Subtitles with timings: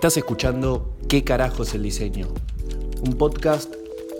[0.00, 2.28] Estás escuchando ¿Qué carajo es el diseño?
[3.02, 3.70] Un podcast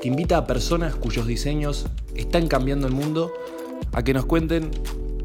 [0.03, 3.33] que invita a personas cuyos diseños están cambiando el mundo
[3.95, 4.71] a que nos cuenten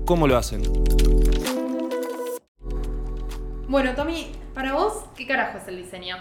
[0.05, 0.61] cómo lo hacen.
[3.67, 6.15] Bueno, Tommy, para vos, ¿qué carajo es el diseño?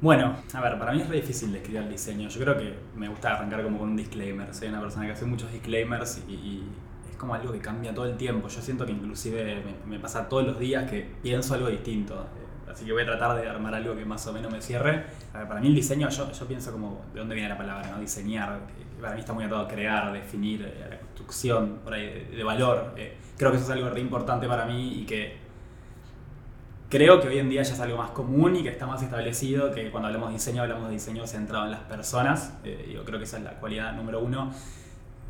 [0.00, 2.28] Bueno, a ver, para mí es re difícil describir el diseño.
[2.28, 4.54] Yo creo que me gusta arrancar como con un disclaimer.
[4.54, 6.68] Soy una persona que hace muchos disclaimers y, y
[7.10, 8.46] es como algo que cambia todo el tiempo.
[8.46, 12.28] Yo siento que inclusive me, me pasa todos los días que pienso algo distinto.
[12.72, 15.04] Así que voy a tratar de armar algo que más o menos me cierre.
[15.32, 18.00] Ver, para mí el diseño, yo, yo pienso como de dónde viene la palabra, ¿no?
[18.00, 18.60] Diseñar.
[19.00, 22.44] Para mí está muy atado a crear, definir, eh, la construcción, por ahí, de, de
[22.44, 22.94] valor.
[22.96, 25.42] Eh, creo que eso es algo re importante para mí y que
[26.92, 29.72] creo que hoy en día ya es algo más común y que está más establecido,
[29.72, 32.52] que cuando hablamos de diseño hablamos de diseño centrado en las personas.
[32.64, 34.52] Eh, yo creo que esa es la cualidad número uno.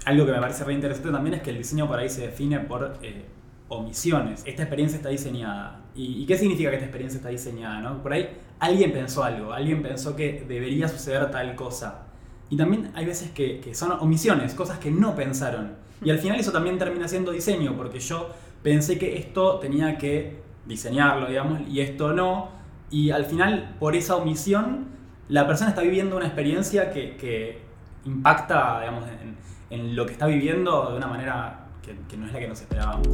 [0.04, 2.58] Algo que me parece re interesante también es que el diseño por ahí se define
[2.58, 3.26] por eh,
[3.68, 4.42] omisiones.
[4.44, 5.81] Esta experiencia está diseñada.
[5.94, 7.80] ¿Y, y qué significa que esta experiencia está diseñada?
[7.80, 8.02] No?
[8.02, 12.06] Por ahí alguien pensó algo, alguien pensó que debería suceder tal cosa.
[12.48, 15.72] Y también hay veces que, que son omisiones, cosas que no pensaron.
[16.04, 18.30] Y al final eso también termina siendo diseño, porque yo
[18.62, 22.50] pensé que esto tenía que diseñarlo, digamos, y esto no.
[22.90, 24.88] Y al final, por esa omisión,
[25.28, 27.62] la persona está viviendo una experiencia que, que
[28.04, 29.36] impacta, digamos, en,
[29.70, 32.60] en lo que está viviendo de una manera que, que no es la que nos
[32.60, 33.08] esperábamos.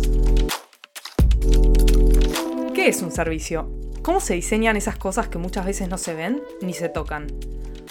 [2.88, 3.70] ¿Qué es un servicio?
[4.00, 7.26] ¿Cómo se diseñan esas cosas que muchas veces no se ven ni se tocan?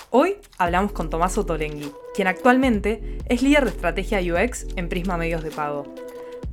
[0.10, 5.44] Hoy hablamos con Tomás Otolenghi, quien actualmente es líder de estrategia UX en Prisma Medios
[5.44, 5.86] de Pago.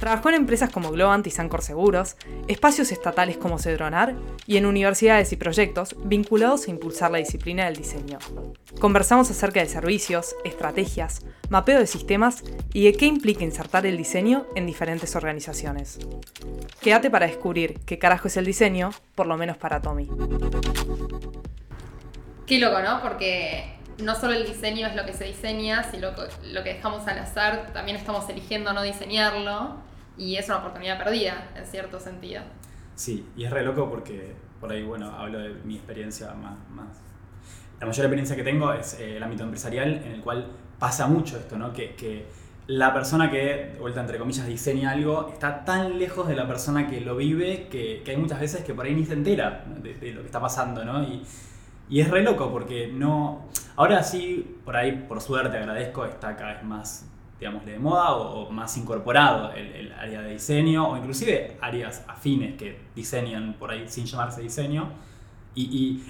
[0.05, 2.17] Trabajó en empresas como Globant y Sancor Seguros,
[2.47, 4.15] espacios estatales como Cedronar
[4.47, 8.19] y en universidades y proyectos vinculados a impulsar la disciplina del diseño.
[8.79, 12.45] Conversamos acerca de servicios, estrategias, mapeo de sistemas
[12.75, 15.99] y de qué implica insertar el diseño en diferentes organizaciones.
[16.83, 20.11] Quédate para descubrir qué carajo es el diseño, por lo menos para Tommy.
[22.47, 23.01] Qué loco, ¿no?
[23.01, 23.73] Porque
[24.03, 26.11] no solo el diseño es lo que se diseña, sino
[26.43, 31.51] lo, que dejamos al azar, también estamos eligiendo no diseñarlo y es una oportunidad perdida,
[31.57, 32.43] en cierto sentido.
[32.95, 36.57] Sí, y es re loco porque por ahí, bueno, hablo de mi experiencia más.
[36.71, 36.87] más.
[37.81, 40.47] La mayor experiencia que tengo es eh, el ámbito empresarial, en el cual
[40.79, 41.73] pasa mucho esto, ¿no?
[41.73, 42.27] Que, que
[42.67, 47.01] la persona que, vuelta entre comillas, diseña algo está tan lejos de la persona que
[47.01, 50.13] lo vive que, que hay muchas veces que por ahí ni se entera de, de
[50.13, 51.03] lo que está pasando, ¿no?
[51.03, 51.23] Y,
[51.89, 53.49] y es re loco porque no.
[53.77, 57.07] Ahora sí, por ahí, por suerte, agradezco, está cada vez más,
[57.39, 62.05] digamos, de moda o, o más incorporado el, el, área de diseño o inclusive áreas
[62.09, 64.89] afines que diseñan por ahí sin llamarse diseño.
[65.55, 65.63] Y,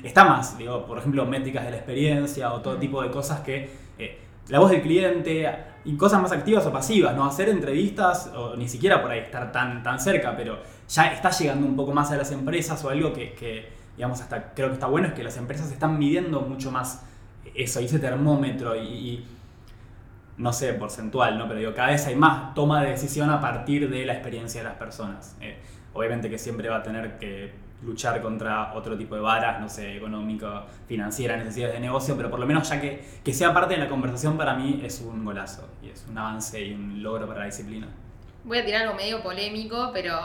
[0.02, 3.40] y está más, digo, por ejemplo, métricas de la experiencia o todo tipo de cosas
[3.40, 3.70] que.
[3.98, 4.18] Eh,
[4.48, 5.48] la voz del cliente
[5.84, 9.52] y cosas más activas o pasivas, no hacer entrevistas o ni siquiera por ahí estar
[9.52, 10.58] tan, tan cerca, pero
[10.88, 14.52] ya está llegando un poco más a las empresas o algo que, que digamos, hasta
[14.54, 17.02] creo que está bueno, es que las empresas están midiendo mucho más
[17.54, 19.24] eso, ese termómetro y, y,
[20.36, 21.46] no sé, porcentual, ¿no?
[21.46, 24.68] Pero digo, cada vez hay más toma de decisión a partir de la experiencia de
[24.68, 25.36] las personas.
[25.40, 25.58] Eh,
[25.92, 27.52] obviamente que siempre va a tener que
[27.82, 32.40] luchar contra otro tipo de varas, no sé, económico, financiera, necesidades de negocio, pero por
[32.40, 35.68] lo menos ya que, que sea parte de la conversación para mí es un golazo
[35.82, 37.88] y es un avance y un logro para la disciplina.
[38.44, 40.18] Voy a tirar algo medio polémico, pero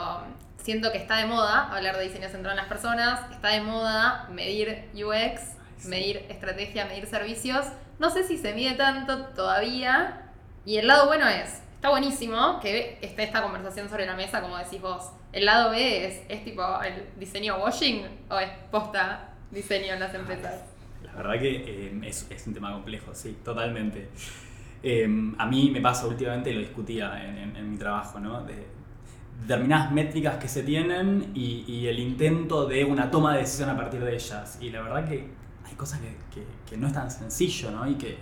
[0.57, 4.27] siento que está de moda hablar de diseño centrado en las personas, está de moda
[4.31, 7.65] medir UX, medir estrategia, medir servicios.
[7.99, 10.21] No sé si se mide tanto todavía.
[10.65, 14.57] Y el lado bueno es, está buenísimo que esté esta conversación sobre la mesa, como
[14.57, 15.11] decís vos.
[15.31, 20.13] El lado B es, es tipo el diseño washing o es posta diseño en las
[20.13, 20.61] empresas.
[21.03, 24.09] La verdad que eh, es, es, un tema complejo, sí, totalmente.
[24.83, 25.07] Eh,
[25.37, 28.43] a mí me pasa últimamente, lo discutía en, en, en mi trabajo, ¿no?
[28.43, 28.79] De,
[29.41, 33.75] determinadas métricas que se tienen y, y, el intento de una toma de decisión a
[33.75, 34.57] partir de ellas.
[34.61, 35.27] Y la verdad que
[35.79, 37.89] cosas que, que, que no es tan sencillo, ¿no?
[37.89, 38.17] Y que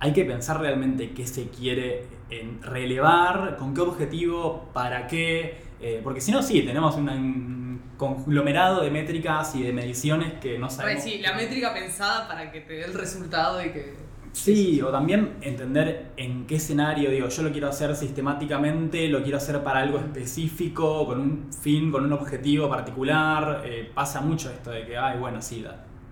[0.00, 5.68] hay que pensar realmente qué se quiere en relevar, con qué objetivo, para qué.
[5.80, 10.58] Eh, porque si no, sí, tenemos una, un conglomerado de métricas y de mediciones que
[10.58, 11.02] no sabemos.
[11.02, 14.90] Pues sí, la métrica pensada para que te dé el resultado y que Sí, o
[14.90, 19.80] también entender en qué escenario, digo, yo lo quiero hacer sistemáticamente, lo quiero hacer para
[19.80, 23.62] algo específico, con un fin, con un objetivo particular.
[23.64, 25.64] Eh, pasa mucho esto de que, ay, bueno, sí,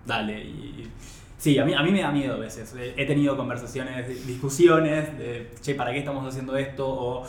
[0.07, 0.41] dale.
[0.41, 0.91] Y,
[1.37, 2.75] sí, a mí, a mí me da miedo a veces.
[2.97, 6.87] He tenido conversaciones, discusiones de, che, ¿para qué estamos haciendo esto?
[6.89, 7.27] O,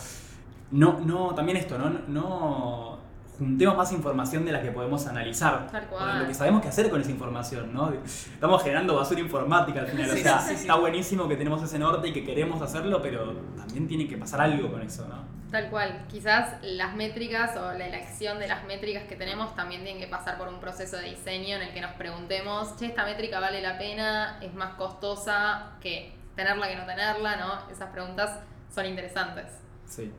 [0.72, 2.98] no, no, también esto, no, no
[3.38, 5.68] juntemos más información de la que podemos analizar.
[5.72, 6.22] Tal cual.
[6.22, 7.94] Lo que sabemos qué hacer con esa información, ¿no?
[8.04, 10.10] Estamos generando basura informática al final.
[10.10, 13.02] Sí, o sea, sí, sí, está buenísimo que tenemos ese norte y que queremos hacerlo,
[13.02, 15.37] pero también tiene que pasar algo con eso, ¿no?
[15.52, 16.06] Tal cual.
[16.10, 20.38] Quizás las métricas o la elección de las métricas que tenemos también tienen que pasar
[20.38, 23.78] por un proceso de diseño en el que nos preguntemos, che, esta métrica vale la
[23.78, 27.72] pena, es más costosa que tenerla que no tenerla, ¿no?
[27.72, 28.40] Esas preguntas
[28.74, 29.46] son interesantes.
[29.86, 30.12] Sí.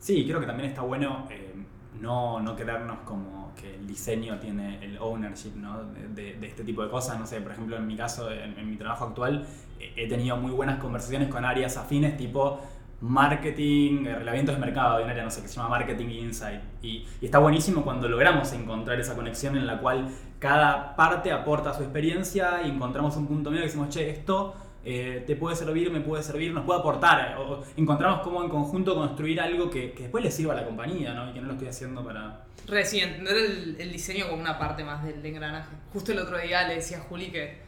[0.00, 1.54] Sí, creo que también está bueno eh,
[2.00, 5.84] no, no quedarnos como que el diseño tiene el ownership ¿no?
[5.84, 7.18] de, de este tipo de cosas.
[7.18, 9.46] No sé, por ejemplo, en mi caso, en, mi trabajo actual,
[9.78, 12.60] he tenido muy buenas conversaciones con áreas afines tipo
[13.00, 16.60] marketing, eh, reglamento de mercado, hay un área, no sé, que se llama Marketing Insight.
[16.82, 20.08] Y, está buenísimo cuando logramos encontrar esa conexión en la cual
[20.38, 24.54] cada parte aporta su experiencia y encontramos un punto medio que decimos, che, esto
[24.84, 27.36] eh, te puede servir, me puede servir, nos puede aportar.
[27.38, 31.14] O encontramos cómo en conjunto construir algo que, que, después le sirva a la compañía,
[31.14, 31.30] ¿no?
[31.30, 32.44] Y que no lo estoy haciendo para...
[32.66, 35.74] Recién, entender el, el diseño como una parte más del engranaje.
[35.92, 37.58] Justo el otro día le decía a Juli que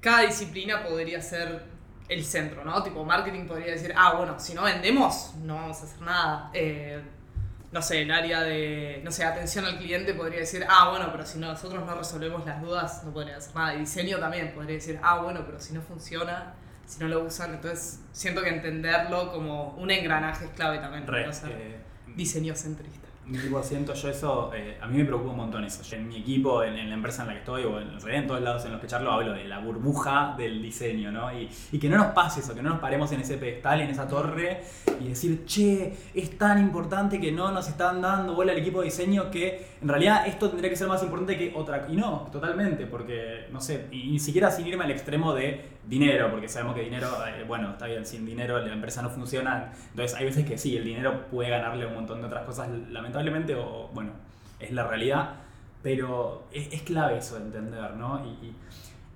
[0.00, 1.77] cada disciplina podría ser
[2.08, 2.82] el centro, ¿no?
[2.82, 6.50] Tipo, marketing podría decir, ah, bueno, si no vendemos, no vamos a hacer nada.
[6.54, 7.02] Eh,
[7.70, 11.26] no sé, el área de, no sé, atención al cliente podría decir, ah, bueno, pero
[11.26, 13.74] si nosotros no resolvemos las dudas, no podría hacer nada.
[13.74, 16.54] Y diseño también podría decir, ah, bueno, pero si no funciona,
[16.86, 21.06] si no lo usan, entonces siento que entenderlo como un engranaje es clave también.
[21.06, 21.80] Re, no ser eh,
[22.16, 23.07] diseño centrista.
[23.28, 25.82] Mil por ciento, yo eso, eh, a mí me preocupa un montón eso.
[25.94, 28.40] En mi equipo, en, en, la empresa en la que estoy, o en, en todos
[28.40, 31.30] lados en los que charlo, hablo de la burbuja del diseño, ¿no?
[31.30, 33.90] Y, y, que no nos pase eso, que no nos paremos en ese pedestal, en
[33.90, 34.62] esa torre,
[34.98, 38.86] y decir, che, es tan importante que no nos están dando bola al equipo de
[38.86, 41.86] diseño que en realidad esto tendría que ser más importante que otra.
[41.86, 46.30] Y no, totalmente, porque, no sé, y ni siquiera sin irme al extremo de dinero,
[46.30, 49.72] porque sabemos que dinero, eh, bueno, está bien, sin dinero la empresa no funciona.
[49.90, 53.17] Entonces hay veces que sí, el dinero puede ganarle un montón de otras cosas, lamentablemente,
[53.54, 54.12] o bueno,
[54.60, 55.34] es la realidad.
[55.82, 58.24] Pero es, clave eso de entender, ¿no?
[58.24, 58.56] Y, y,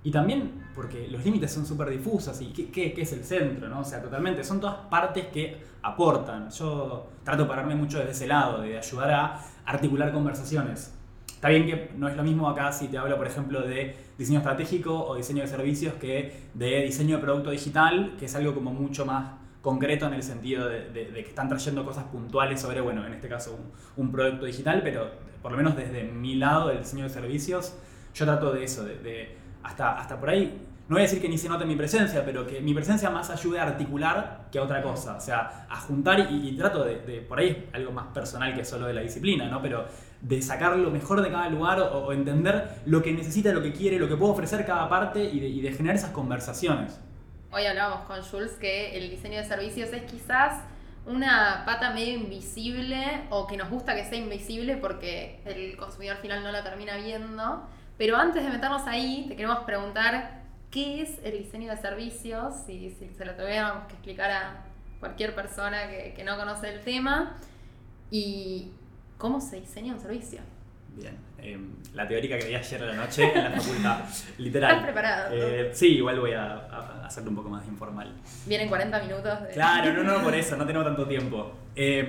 [0.05, 3.67] y también porque los límites son súper difusos y ¿qué, qué, qué es el centro,
[3.67, 3.81] ¿no?
[3.81, 6.49] O sea, totalmente, son todas partes que aportan.
[6.49, 10.93] Yo trato de pararme mucho desde ese lado, de ayudar a articular conversaciones.
[11.27, 14.39] Está bien que no es lo mismo acá si te hablo, por ejemplo, de diseño
[14.39, 18.71] estratégico o diseño de servicios que de diseño de producto digital, que es algo como
[18.71, 23.13] mucho más concreto en el sentido de, que están trayendo cosas puntuales sobre, bueno, en
[23.13, 23.57] este caso
[23.95, 25.09] un, un, producto digital, pero
[25.41, 27.73] por lo menos desde mi lado del diseño de servicios,
[28.13, 31.37] yo trato de eso, de, hasta, hasta por ahí no voy a decir que ni
[31.37, 34.83] se note mi presencia, pero que mi presencia más ayude a articular que a otra
[34.83, 35.15] cosa.
[35.15, 38.93] O sea, a juntar y, trato de, por ahí algo más personal que solo de
[38.93, 39.61] la disciplina, ¿no?
[39.61, 39.85] Pero
[40.19, 43.97] de sacar lo mejor de cada lugar o, entender lo que necesita, lo que quiere,
[43.97, 46.99] lo que puede ofrecer cada parte y de generar esas conversaciones.
[47.55, 50.59] Hoy hablábamos con Jules que el diseño de servicios es quizás
[51.05, 56.41] una pata medio invisible o que nos gusta que sea invisible porque el consumidor final
[56.41, 57.69] no la termina viendo.
[57.95, 60.41] Pero antes de meternos ahí, te queremos preguntar
[60.71, 64.65] qué es el diseño de servicios, si, si se lo tuviéramos que explicar a
[64.99, 67.37] cualquier persona que, que, no conoce el tema,
[68.09, 68.71] y
[69.19, 70.39] cómo se diseña un servicio.
[70.95, 71.57] Bien, eh,
[71.93, 73.99] la teórica que vi ayer a la noche en la facultad,
[74.37, 74.71] literal.
[74.71, 75.29] ¿Estás preparado?
[75.33, 78.13] Eh, sí, igual voy a, a, hacerlo un poco más informal.
[78.45, 79.41] Vienen 40 minutos.
[79.41, 79.49] De...
[79.49, 81.51] Claro, no, no, por eso, no tenemos tanto tiempo.
[81.75, 82.07] Eh,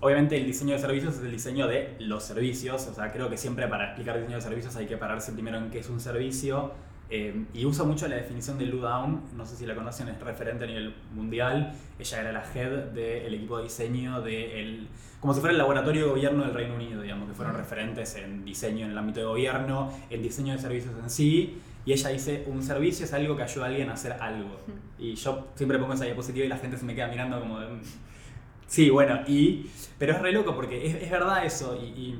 [0.00, 3.36] obviamente el diseño de servicios es el diseño de los servicios, o sea, creo que
[3.36, 6.72] siempre para explicar diseño de servicios hay que pararse primero en qué es un servicio
[7.14, 10.18] eh, y usa mucho la definición de Lou Down, no sé si la conocen, es
[10.18, 11.74] referente a nivel mundial.
[11.98, 14.88] Ella era la head del equipo de diseño de el,
[15.20, 18.46] como si fuera el laboratorio de gobierno del Reino Unido, digamos, que fueron referentes en
[18.46, 21.60] diseño en el ámbito de gobierno, en diseño de servicios en sí.
[21.84, 24.58] Y ella dice, un servicio es algo que ayuda a alguien a hacer algo.
[24.98, 27.66] Y yo siempre pongo esa diapositiva y la gente se me queda mirando como de,
[28.66, 29.66] Sí, bueno, y,
[29.98, 31.78] pero es re loco porque es, es verdad eso.
[31.78, 32.18] Y, y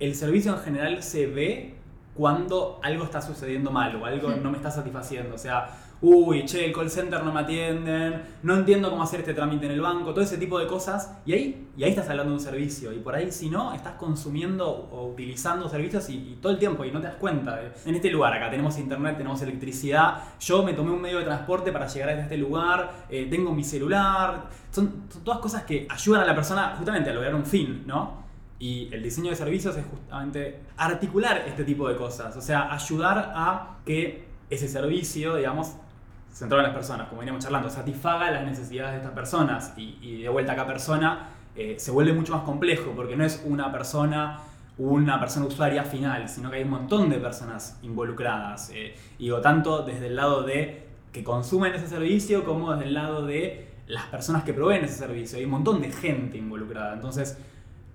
[0.00, 1.77] el servicio en general se ve
[2.18, 5.36] cuando algo está sucediendo mal o algo no me está satisfaciendo.
[5.36, 5.68] O sea,
[6.00, 9.72] uy, che, el call center no me atienden, no entiendo cómo hacer este trámite en
[9.72, 11.16] el banco, todo ese tipo de cosas.
[11.24, 12.92] Y ahí, y ahí estás hablando de un servicio.
[12.92, 16.84] Y por ahí, si no, estás consumiendo o utilizando servicios y, y, todo el tiempo
[16.84, 17.60] y no te das cuenta.
[17.86, 20.20] En este lugar, acá tenemos internet, tenemos electricidad.
[20.40, 23.62] Yo me tomé un medio de transporte para llegar a este lugar, eh, tengo mi
[23.62, 24.48] celular.
[24.72, 28.27] Son, son todas cosas que ayudan a la persona justamente a lograr un fin, ¿no?
[28.58, 33.32] Y el diseño de servicios es justamente articular este tipo de cosas, o sea, ayudar
[33.34, 35.76] a que ese servicio, digamos,
[36.32, 39.74] centrado en las personas, como veníamos charlando, satisfaga las necesidades de estas personas.
[39.76, 43.42] Y, de vuelta a cada persona eh, se vuelve mucho más complejo, porque no es
[43.44, 44.40] una persona,
[44.76, 48.70] una persona usuaria final, sino que hay un montón de personas involucradas.
[48.74, 53.26] Eh, digo, tanto desde el lado de que consumen ese servicio, como desde el lado
[53.26, 55.38] de las personas que proveen ese servicio.
[55.38, 56.92] Hay un montón de gente involucrada.
[56.92, 57.38] Entonces,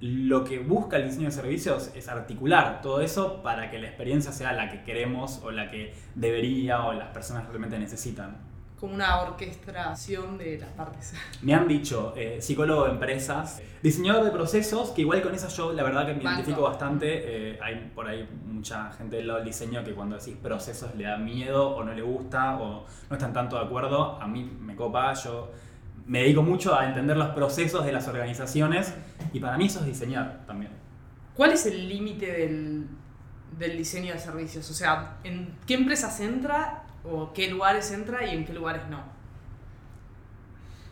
[0.05, 4.33] lo que busca el diseño de servicios es articular todo eso para que la experiencia
[4.33, 8.35] sea la que queremos o la que debería o las personas realmente necesitan.
[8.77, 11.13] como una orquestación de las partes.
[11.41, 15.71] Me han dicho eh, psicólogo de empresas, diseñador de procesos, que igual con esas yo
[15.71, 16.31] la verdad que me Banco.
[16.39, 17.51] identifico bastante.
[17.53, 21.05] eh, hay por ahí mucha gente del lado del diseño que cuando decís procesos le
[21.05, 24.21] da miedo o no le gusta o no están tanto de acuerdo.
[24.21, 25.49] A mí me copa, yo
[26.05, 28.93] me dedico mucho a entender los procesos de las organizaciones
[29.31, 30.71] y para mí eso es diseñar también.
[31.35, 32.87] ¿Cuál es el límite del,
[33.57, 34.69] del diseño de servicios?
[34.69, 39.13] O sea, ¿en qué empresas entra o qué lugares entra y en qué lugares no?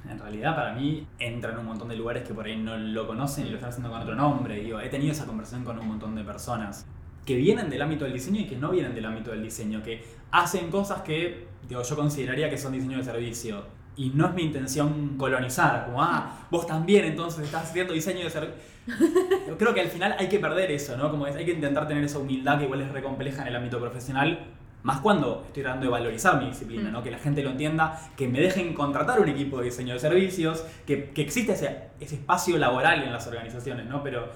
[0.10, 3.06] En realidad, para mí, entra en un montón de lugares que por ahí no lo
[3.06, 4.60] conocen y lo están haciendo con otro nombre.
[4.60, 6.88] Digo, he tenido esa conversación con un montón de personas
[7.26, 10.04] que vienen del ámbito del diseño y que no vienen del ámbito del diseño, que
[10.32, 13.81] hacen cosas que digo, yo consideraría que son diseño de servicio.
[13.98, 18.54] Y no es mi intención colonizar, como, ah, vos también entonces estás haciendo diseño de.
[19.48, 21.12] Yo creo que al final hay que perder eso, ¿no?
[21.12, 23.56] Como es, hay que intentar tener esa humildad que igual es re compleja en el
[23.58, 24.40] ámbito profesional,
[24.84, 27.04] más cuando estoy tratando de valorizar mi disciplina, ¿no?
[27.04, 30.64] Que la gente lo entienda, que me dejen contratar un equipo de diseño de servicios,
[30.88, 34.02] que, que existe ese, ese espacio laboral en las organizaciones, ¿no?
[34.02, 34.30] Pero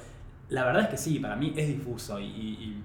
[0.49, 2.83] la verdad es que sí, para mí es difuso y, y-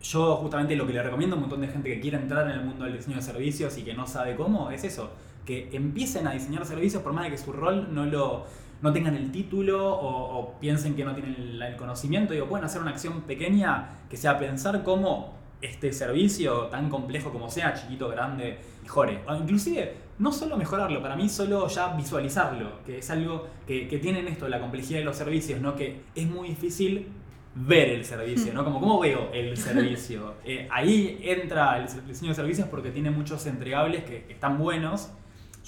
[0.00, 2.52] yo justamente lo que le recomiendo a un montón de gente que quiere entrar en
[2.52, 5.10] el mundo del diseño de servicios y que no sabe cómo es eso,
[5.48, 8.44] que empiecen a diseñar servicios por más de que su rol no lo
[8.82, 12.66] no tengan el título o, o piensen que no tienen el, el conocimiento, digo, pueden
[12.66, 18.08] hacer una acción pequeña que sea pensar cómo este servicio, tan complejo como sea, chiquito,
[18.08, 19.22] grande, mejore.
[19.26, 23.98] O inclusive, no solo mejorarlo, para mí solo ya visualizarlo, que es algo que, que
[23.98, 25.74] tienen esto, la complejidad de los servicios, ¿no?
[25.74, 27.08] Que es muy difícil
[27.54, 28.64] ver el servicio, ¿no?
[28.64, 30.34] Como, ¿cómo veo el servicio?
[30.44, 35.10] Eh, ahí entra el diseño de servicios porque tiene muchos entregables que están buenos.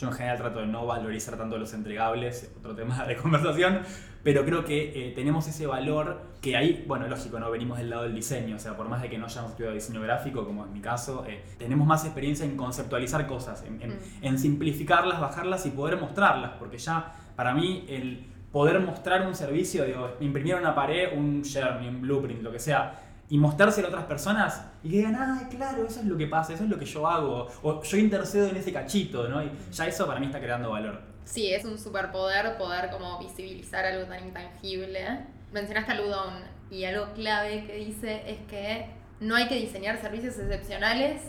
[0.00, 3.80] Yo en general trato de no valorizar tanto los entregables, otro tema de conversación,
[4.22, 8.04] pero creo que eh, tenemos ese valor que ahí, bueno, lógico, no venimos del lado
[8.04, 10.70] del diseño, o sea, por más de que no hayamos estudiado diseño gráfico, como es
[10.70, 13.98] mi caso, eh, tenemos más experiencia en conceptualizar cosas, en, en- Mm.
[14.22, 19.84] en simplificarlas, bajarlas y poder mostrarlas, porque ya para mí el poder mostrar un servicio,
[19.84, 24.04] digo, imprimir una pared un journey, un blueprint, lo que sea, y mostrárselo a otras
[24.06, 26.84] personas y que digan, ah, claro, eso es lo que pasa, eso es lo que
[26.84, 29.42] yo hago, o yo intercedo en ese cachito, ¿no?
[29.42, 31.00] Y ya eso para mí está creando valor.
[31.24, 35.26] Sí, es un superpoder poder como visibilizar algo tan intangible.
[35.52, 36.34] Mencionaste a Ludon
[36.70, 41.22] y algo clave que dice es que no hay que diseñar servicios excepcionales,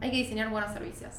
[0.00, 1.12] hay que diseñar buenos servicios.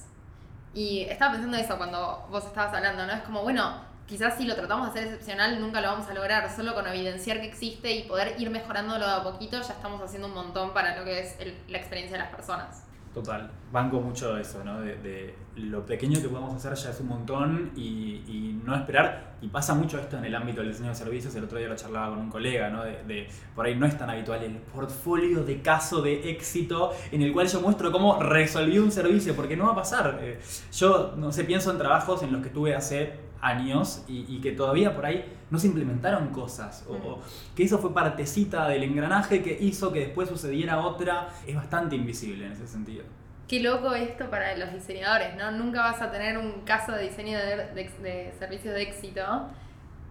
[0.74, 3.14] Y estaba pensando eso cuando vos estabas hablando, ¿no?
[3.14, 6.50] Es como, bueno, quizás si lo tratamos de hacer excepcional nunca lo vamos a lograr,
[6.56, 10.34] solo con evidenciar que existe y poder ir mejorándolo a poquito ya estamos haciendo un
[10.34, 11.36] montón para lo que es
[11.68, 12.84] la experiencia de las personas.
[13.16, 14.82] Total, banco mucho eso, ¿no?
[14.82, 19.36] De, lo pequeño que podemos hacer ya es un montón y, no esperar.
[19.42, 21.34] Y pasa mucho esto en el ámbito del diseño de servicios.
[21.36, 22.84] El otro día lo charlaba con un colega, ¿no?
[22.84, 27.22] De, de- por ahí no es tan habitual el portfolio de caso de éxito en
[27.22, 30.20] el cual yo muestro cómo resolví un servicio, porque no va a pasar.
[30.22, 30.42] Eh,
[30.74, 33.14] yo, no sé, pienso en trabajos en los que tuve hace
[33.46, 37.22] años y, y que todavía por ahí no se implementaron cosas o, o
[37.56, 42.46] que eso fue partecita del engranaje que hizo que después sucediera otra es bastante invisible
[42.48, 43.04] en ese sentido.
[43.48, 45.52] Qué loco esto para los diseñadores, ¿no?
[45.52, 49.22] Nunca vas a tener un caso de diseño de, de, de servicios de éxito.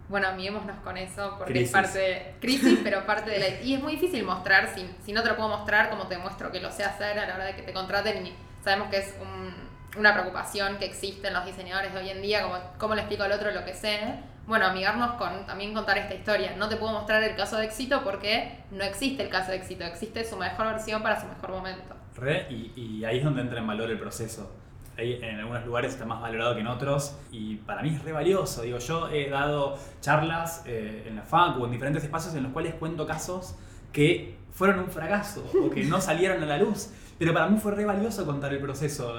[0.09, 1.69] Bueno, amiguémonos con eso porque Crisis.
[1.69, 3.49] es parte de crisis, pero parte de la...
[3.63, 6.53] Y es muy difícil mostrar, si, si no te lo puedo mostrar, como te muestro
[6.53, 8.25] que lo sé hacer a la hora de que te contraten.
[8.27, 12.23] Y sabemos que es un- una preocupación que existe en los diseñadores de hoy en
[12.23, 13.99] día, como cómo le explico al otro lo que sé.
[14.47, 16.55] Bueno, amigarnos con también contar esta historia.
[16.57, 19.85] No te puedo mostrar el caso de éxito porque no existe el caso de éxito,
[19.85, 21.95] existe su mejor versión para su mejor momento.
[22.17, 24.55] Re, y, ahí es donde entra en valor el proceso.
[24.97, 28.13] Ahí en algunos lugares está más valorado que en otros y para mí es re
[28.13, 28.63] valioso.
[28.63, 32.53] Digo, yo he dado charlas eh, en la FAC o en diferentes espacios en los
[32.53, 33.57] cuales cuento casos
[33.93, 36.91] que fueron un fracaso o que no salieron a la luz.
[37.19, 39.17] Pero para mí fue re valioso contar el proceso.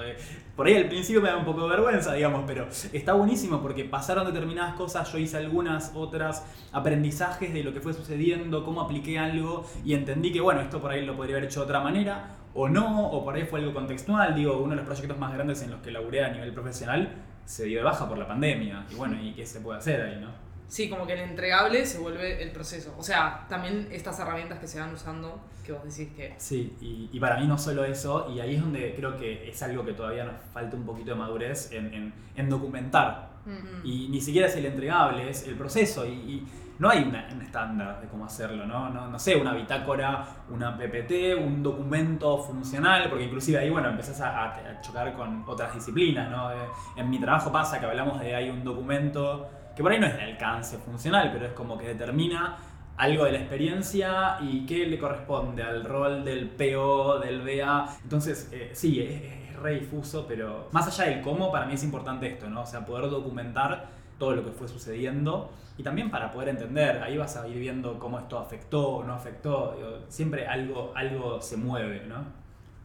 [0.56, 3.84] Por ahí al principio me da un poco de vergüenza, digamos, pero está buenísimo porque
[3.84, 9.20] pasaron determinadas cosas, yo hice algunas, otras, aprendizajes de lo que fue sucediendo, cómo apliqué
[9.20, 12.38] algo y entendí que, bueno, esto por ahí lo podría haber hecho de otra manera
[12.54, 14.34] o no, o por ahí fue algo contextual.
[14.34, 17.66] Digo, uno de los proyectos más grandes en los que laburé a nivel profesional se
[17.66, 18.86] dio de baja por la pandemia.
[18.90, 20.45] Y bueno, ¿y qué se puede hacer ahí, no?
[20.68, 22.96] Sí, como que el entregable se vuelve el proceso.
[22.98, 26.34] O sea, también estas herramientas que se van usando, que vos decís que...
[26.38, 29.62] Sí, y, y para mí no solo eso, y ahí es donde creo que es
[29.64, 33.30] algo que todavía nos falta un poquito de madurez en, en- en documentar.
[33.46, 33.86] Mm.
[33.86, 36.06] Y ni siquiera es el entregable, es el proceso.
[36.06, 36.48] Y, y
[36.80, 38.90] no hay una- un estándar de cómo hacerlo, ¿no?
[38.90, 39.08] ¿no?
[39.08, 44.46] No sé, una bitácora, una PPT, un documento funcional, porque inclusive ahí, bueno, empezás a,
[44.56, 46.52] a- chocar con otras disciplinas, ¿no?
[46.52, 46.56] Eh,
[46.98, 50.16] En mi trabajo pasa que hablamos de hay un documento que por ahí no es
[50.16, 52.58] de alcance funcional, pero es como que determina
[52.98, 57.98] algo de la experiencia y qué le corresponde al rol del PO, del BA.
[58.04, 61.84] Entonces, eh, sí, es, es re difuso, pero más allá del cómo, para mí es
[61.84, 62.62] importante esto, ¿no?
[62.62, 67.18] O sea, poder documentar todo lo que fue sucediendo y también para poder entender, ahí
[67.18, 72.06] vas a ir viendo cómo esto afectó o no afectó, siempre algo, algo se mueve,
[72.08, 72.24] ¿no?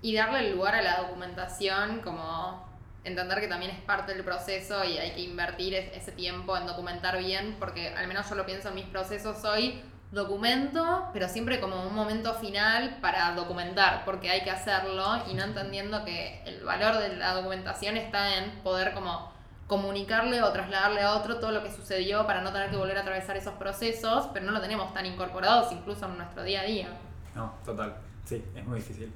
[0.02, 2.69] Y darle lugar a la documentación como
[3.04, 7.18] entender que también es parte del proceso y hay que invertir ese tiempo en documentar
[7.18, 9.80] bien, porque al menos yo lo pienso en mis procesos hoy,
[10.12, 15.44] documento, pero siempre como un momento final para documentar, porque hay que hacerlo y no
[15.44, 19.32] entendiendo que el valor de la documentación está en poder como
[19.68, 23.02] comunicarle o trasladarle a otro todo lo que sucedió para no tener que volver a
[23.02, 26.88] atravesar esos procesos, pero no lo tenemos tan incorporados incluso en nuestro día a día.
[27.36, 27.94] No, total.
[28.24, 29.12] Sí, es muy difícil.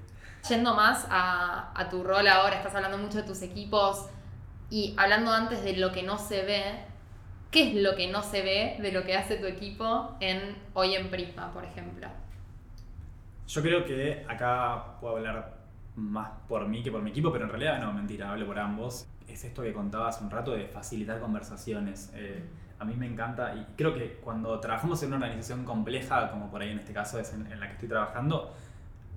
[0.49, 4.11] Yendo más a, a tu rol ahora, estás hablando mucho de tus equipos
[4.69, 6.85] y hablando antes de lo que no se ve,
[7.51, 10.95] ¿qué es lo que no se ve de lo que hace tu equipo en hoy
[10.95, 12.09] en Prisma, por ejemplo?
[13.47, 15.55] Yo creo que acá puedo hablar
[15.97, 19.07] más por mí que por mi equipo, pero en realidad no, mentira, hablo por ambos.
[19.29, 22.13] Es esto que contaba hace un rato de facilitar conversaciones.
[22.15, 22.45] Eh,
[22.79, 26.61] a mí me encanta y creo que cuando trabajamos en una organización compleja, como por
[26.61, 28.53] ahí en este caso es en la que estoy trabajando,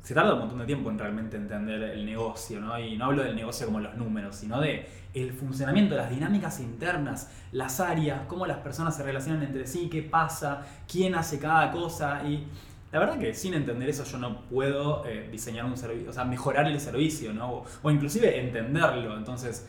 [0.04, 2.80] se tarda un montón de tiempo en realmente entender el negocio, ¿no?
[2.80, 7.32] Y no hablo del negocio como los números, sino de el funcionamiento, las dinámicas internas,
[7.52, 12.24] las áreas, cómo las personas se relacionan entre sí, qué pasa, quién hace cada cosa
[12.28, 12.48] y
[12.92, 16.24] la verdad que sin entender eso yo no puedo eh, diseñar un servicio, o sea,
[16.24, 17.66] mejorar el servicio, ¿no?
[17.84, 19.18] O, inclusive entenderlo.
[19.18, 19.68] Entonces,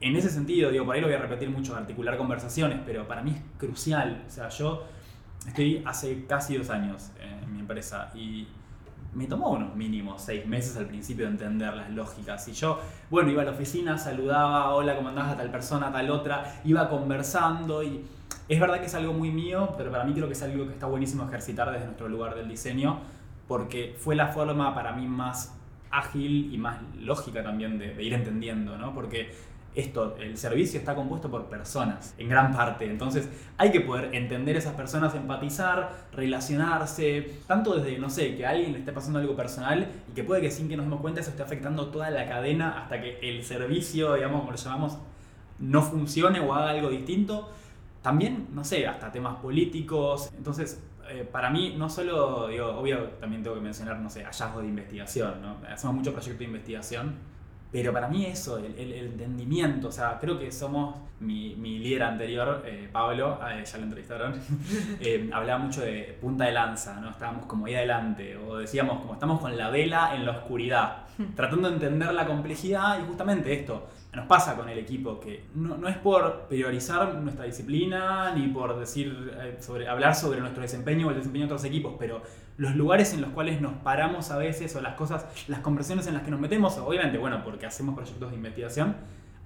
[0.00, 3.22] en ese sentido, digo, por ahí lo voy a repetir mucho, articular conversaciones, pero para
[3.22, 4.24] mí es crucial.
[4.26, 4.84] O sea, yo
[5.46, 8.46] estoy hace casi dos años en mi empresa y
[9.14, 12.46] me tomó unos mínimos seis meses al principio de entender las lógicas.
[12.48, 15.32] Y yo, bueno, iba a la oficina, saludaba, hola, ¿cómo andás?
[15.32, 18.04] A tal persona, a tal otra, iba conversando y
[18.48, 20.72] es verdad que es algo muy mío, pero para mí creo que es algo que
[20.72, 23.00] está buenísimo ejercitar desde nuestro lugar del diseño,
[23.46, 25.54] porque fue la forma para mí más
[25.90, 28.94] ágil y más lógica también de, de ir entendiendo, ¿no?
[28.94, 29.32] Porque
[29.78, 32.84] esto, el servicio está compuesto por personas, en gran parte.
[32.84, 38.50] Entonces hay que poder entender esas personas, empatizar, relacionarse, tanto desde, no sé, que a
[38.50, 41.20] alguien le esté pasando algo personal y que puede que sin que nos demos cuenta
[41.20, 44.98] eso esté afectando toda la cadena hasta que el servicio, digamos, como lo llamamos,
[45.60, 47.48] no funcione o haga algo distinto.
[48.02, 50.30] También, no sé, hasta temas políticos.
[50.36, 54.62] Entonces, eh, para mí, no solo, digo, obvio, también tengo que mencionar, no sé, hallazgos
[54.62, 55.56] de investigación, ¿no?
[55.68, 57.37] Hacemos mucho proyecto de investigación
[57.70, 62.62] pero para mí eso, el, entendimiento, o sea, creo que somos, mi, mi líder anterior,
[62.64, 64.34] eh, Pablo, eh, ya lo entrevistaron,
[65.00, 67.10] eh, hablaba mucho de punta de lanza, ¿no?
[67.10, 71.04] Estábamos como ahí adelante, o decíamos como estamos con la vela en la oscuridad,
[71.36, 75.76] tratando de entender la complejidad y justamente esto, nos pasa con el equipo, que no,
[75.76, 81.10] no, es por priorizar nuestra disciplina ni por decir, sobre, hablar sobre nuestro desempeño o
[81.10, 82.22] el desempeño de otros equipos, pero
[82.58, 86.14] los lugares en los cuales nos paramos a veces o las cosas, las conversaciones en
[86.14, 88.96] las que nos metemos, obviamente, bueno, porque hacemos proyectos de investigación,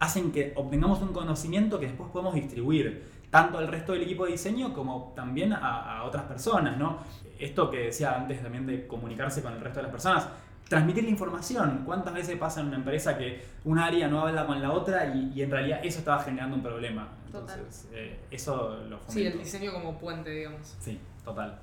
[0.00, 4.32] hacen que obtengamos un conocimiento que después podemos distribuir tanto al resto del equipo de
[4.32, 6.98] diseño como también a, otras personas, ¿no?
[7.38, 10.28] Esto que decía antes también de comunicarse con el resto de las personas,
[10.68, 11.82] transmitir la información.
[11.84, 15.40] ¿Cuántas veces pasa en una empresa que un área no habla con la otra y,
[15.42, 17.08] en realidad eso estaba generando un problema?
[17.26, 19.12] Entonces, eh, eso lo fomento.
[19.12, 20.76] Sí, el diseño como puente, digamos.
[20.80, 21.58] Sí, total.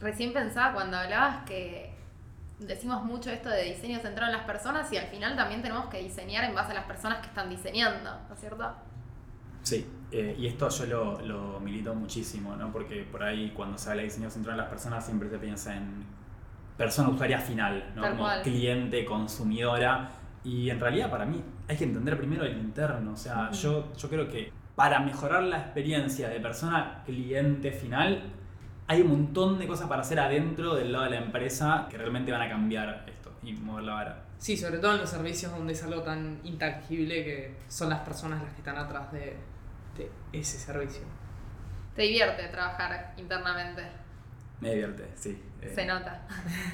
[0.00, 1.94] Recién pensaba cuando hablabas que
[2.58, 5.98] decimos mucho esto de diseño centrado en las personas y al final también tenemos que
[5.98, 8.70] diseñar en base a las personas que están diseñando, ¿no es cierto?
[9.62, 12.72] Sí, eh, y esto yo lo, lo, milito muchísimo, ¿no?
[12.72, 15.76] Porque por ahí cuando se habla de diseño centrado en las personas siempre se piensa
[15.76, 16.04] en
[16.76, 18.02] persona usuaria final, ¿no?
[18.02, 20.10] Como cliente, consumidora.
[20.42, 23.12] Y en realidad para mí hay que entender primero el interno.
[23.12, 28.22] O sea, yo, yo creo que para mejorar la experiencia de persona cliente final
[28.90, 32.32] hay un montón de cosas para hacer adentro del lado de la empresa que realmente
[32.32, 34.24] van a cambiar esto y mover la vara.
[34.36, 38.42] Sí, sobre todo en los servicios donde es algo tan intangible que son las personas
[38.42, 39.36] las que están atrás de,
[40.32, 41.02] ese servicio.
[41.94, 43.84] ¿Te divierte trabajar internamente?
[44.58, 45.40] Me divierte, sí.
[45.62, 45.72] Eh.
[45.72, 46.26] Se nota.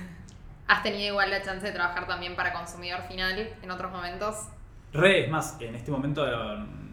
[0.69, 4.49] ¿Has tenido igual la chance de trabajar también para consumidor final en otros momentos?
[4.95, 6.25] Re, es más, en este momento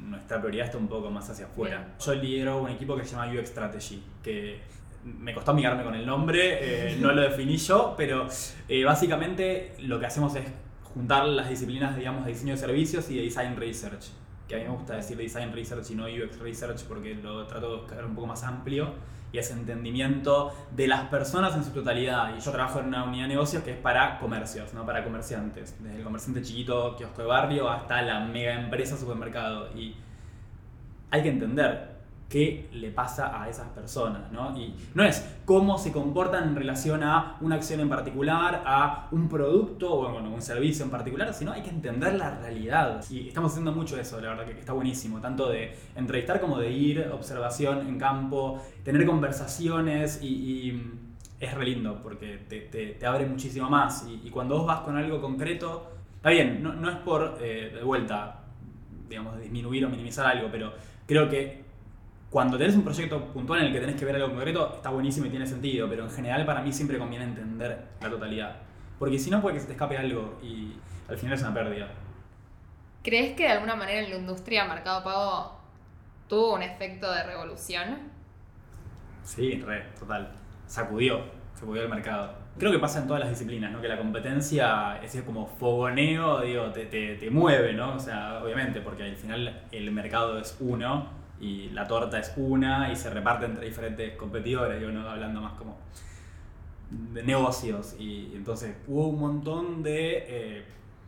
[0.01, 1.95] nuestra prioridad está un poco más hacia afuera.
[2.05, 4.73] Yo lidero un equipo que se llama UX Strategy, que
[5.05, 8.27] me costó amigarme con el nombre, eh, no lo definí yo, pero
[8.67, 10.45] eh, básicamente lo que hacemos es
[10.83, 14.05] juntar las disciplinas, digamos, de diseño de servicios y de design research.
[14.47, 17.69] Que a mí me gusta decir design research y no UX research porque lo trato
[17.71, 18.93] de buscar un poco más amplio
[19.31, 22.37] y es entendimiento de las personas en su totalidad.
[22.37, 25.75] Y yo trabajo en una unidad de negocios que es para comercios, no para comerciantes.
[25.81, 29.69] Desde el comerciante chiquito, kiosco de barrio, hasta la mega empresa supermercado.
[29.75, 29.95] Y
[31.09, 31.92] hay que entender
[32.29, 34.57] qué le pasa a esas personas, ¿no?
[34.57, 39.29] Y no es cómo se comportan en relación a una acción en particular, a un
[39.29, 43.05] producto o bueno, un servicio en particular, sino hay que entender la realidad.
[43.09, 46.71] Y estamos haciendo mucho eso, la verdad que está buenísimo, tanto de entrevistar como de
[46.71, 50.99] ir, observación en campo, tener conversaciones y,
[51.39, 54.07] es re lindo porque te, abre muchísimo más.
[54.07, 58.39] Y, cuando vos vas con algo concreto, está bien, no, es por, eh, de vuelta,
[59.07, 60.73] digamos, disminuir o minimizar algo, pero
[61.05, 61.62] creo que
[62.33, 65.27] cuando tenés un proyecto puntual en el que tenés que ver algo concreto, está buenísimo
[65.27, 68.55] y tiene sentido, pero en general para mí siempre conviene entender la totalidad.
[68.97, 70.73] Porque si no puede que se te escape algo y
[71.07, 71.89] al final es una pérdida.
[73.03, 75.59] ¿Crees que de alguna manera en la industria Mercado Pago
[76.27, 77.99] tuvo un efecto de revolución?
[79.21, 80.31] Sí, re, total.
[80.65, 82.33] Sacudió, sacudió el mercado.
[82.57, 83.79] Creo que pasa en todas las disciplinas, ¿no?
[83.79, 87.93] Que la competencia es como fogoneo, digo, te, te, te mueve, ¿no?
[87.93, 92.89] O sea, obviamente, porque al final el mercado es uno y la torta es una
[92.89, 95.77] y se reparte entre diferentes competidores, yo no hablando más como
[96.89, 97.95] de negocios.
[97.99, 100.65] Y entonces hubo un montón de eh,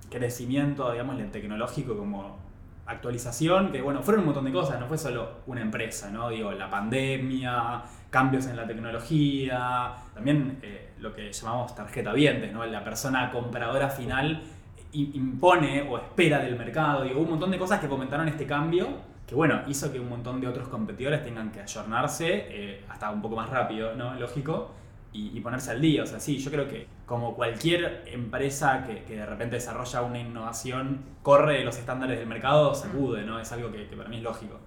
[0.09, 2.37] crecimiento, digamos, tecnológico como
[2.85, 6.29] actualización, que bueno, fueron un montón de cosas, no fue solo una empresa, ¿no?
[6.29, 12.65] Digo, la pandemia, cambios en la tecnología, también eh, lo que llamamos tarjeta vientes, ¿no?
[12.65, 14.43] La persona compradora final
[14.91, 19.35] impone o espera del mercado, digo, un montón de cosas que comentaron este cambio que
[19.35, 23.35] bueno, hizo que un montón de otros competidores tengan que ayornarse eh, hasta un poco
[23.35, 24.13] más rápido, ¿no?
[24.15, 24.71] Lógico,
[25.15, 26.03] y, ponerse al día.
[26.03, 30.19] O sea, sí, yo creo que como cualquier empresa que, que, de repente desarrolla una
[30.19, 33.39] innovación, corre los estándares del mercado, sacude, ¿no?
[33.39, 34.59] Es algo que, para mí es lógico.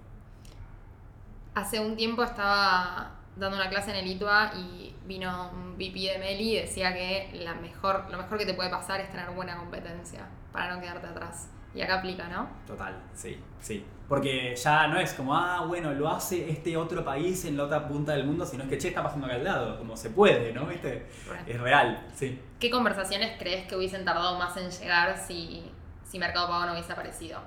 [1.53, 6.17] Hace un tiempo estaba dando una clase en el ITUA y vino un VP de
[6.19, 9.57] Meli y decía que la mejor, lo mejor que te puede pasar es tener buena
[9.57, 11.49] competencia para no quedarte atrás.
[11.73, 12.49] Y acá aplica, ¿no?
[12.65, 13.85] Total, sí, sí.
[14.07, 17.87] Porque ya no es como, ah, bueno, lo hace este otro país en la otra
[17.87, 20.51] punta del mundo, sino es que, che, está pasando acá al lado, como se puede,
[20.51, 20.65] ¿no?
[20.65, 21.05] ¿Viste?
[21.45, 22.41] Es real, sí.
[22.59, 25.71] ¿Qué conversaciones crees que hubiesen tardado más en llegar si,
[26.03, 27.39] si Mercado Pago no hubiese aparecido?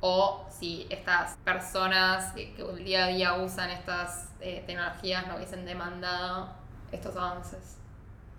[0.00, 5.64] O si estas personas que, el día a día usan estas eh, tecnologías no hubiesen
[5.64, 6.52] demandado
[6.90, 7.78] estos avances.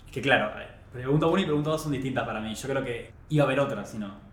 [0.06, 2.54] Es que claro, eh, pregunta 1 y pregunta 2 son distintas para mí.
[2.54, 4.27] Yo creo que iba a haber otras, si no.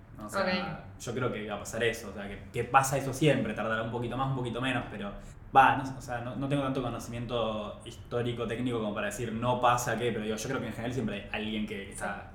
[1.01, 3.91] Yo creo que va a pasar eso, o sea, que, pasa eso siempre, tardará un
[3.91, 5.13] poquito más, un poquito menos, pero
[5.55, 9.99] va, no, o sea, no, tengo tanto conocimiento histórico, técnico como para decir no pasa
[9.99, 12.31] qué, pero yo creo que en general siempre hay alguien que está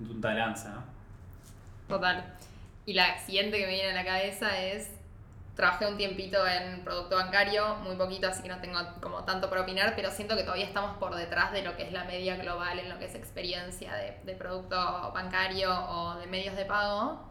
[0.00, 0.82] en punta de lanza, ¿no?
[1.88, 2.34] Total.
[2.84, 4.90] Y la siguiente que me viene a la cabeza es,
[5.58, 9.62] trabajé un tiempito en producto bancario, muy poquito, así que no tengo como tanto para
[9.62, 12.78] opinar, pero siento que todavía estamos por detrás de lo que es la media global
[12.78, 14.76] en lo que es experiencia de, de producto
[15.12, 17.28] bancario o de medios de pago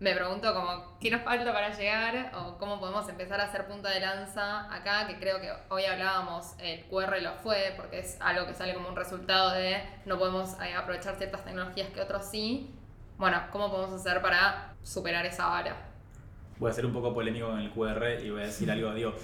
[0.00, 3.90] me pregunto como qué nos falta para llegar o cómo podemos empezar a hacer punta
[3.90, 8.46] de lanza acá, que creo que hoy hablábamos, el QR lo fue, porque es algo
[8.46, 12.74] que sale como un resultado de no podemos eh, aprovechar ciertas tecnologías que otros sí.
[13.18, 15.89] Bueno, ¿cómo podemos hacer para superar esa vara?
[16.60, 19.14] Voy a ser un poco polémico con el QR y voy a decir algo, digo,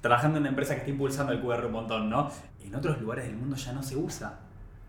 [0.00, 2.30] trabajando en una empresa que está impulsando el QR un montón, ¿no?
[2.64, 4.38] En otros lugares del mundo ya no se usa.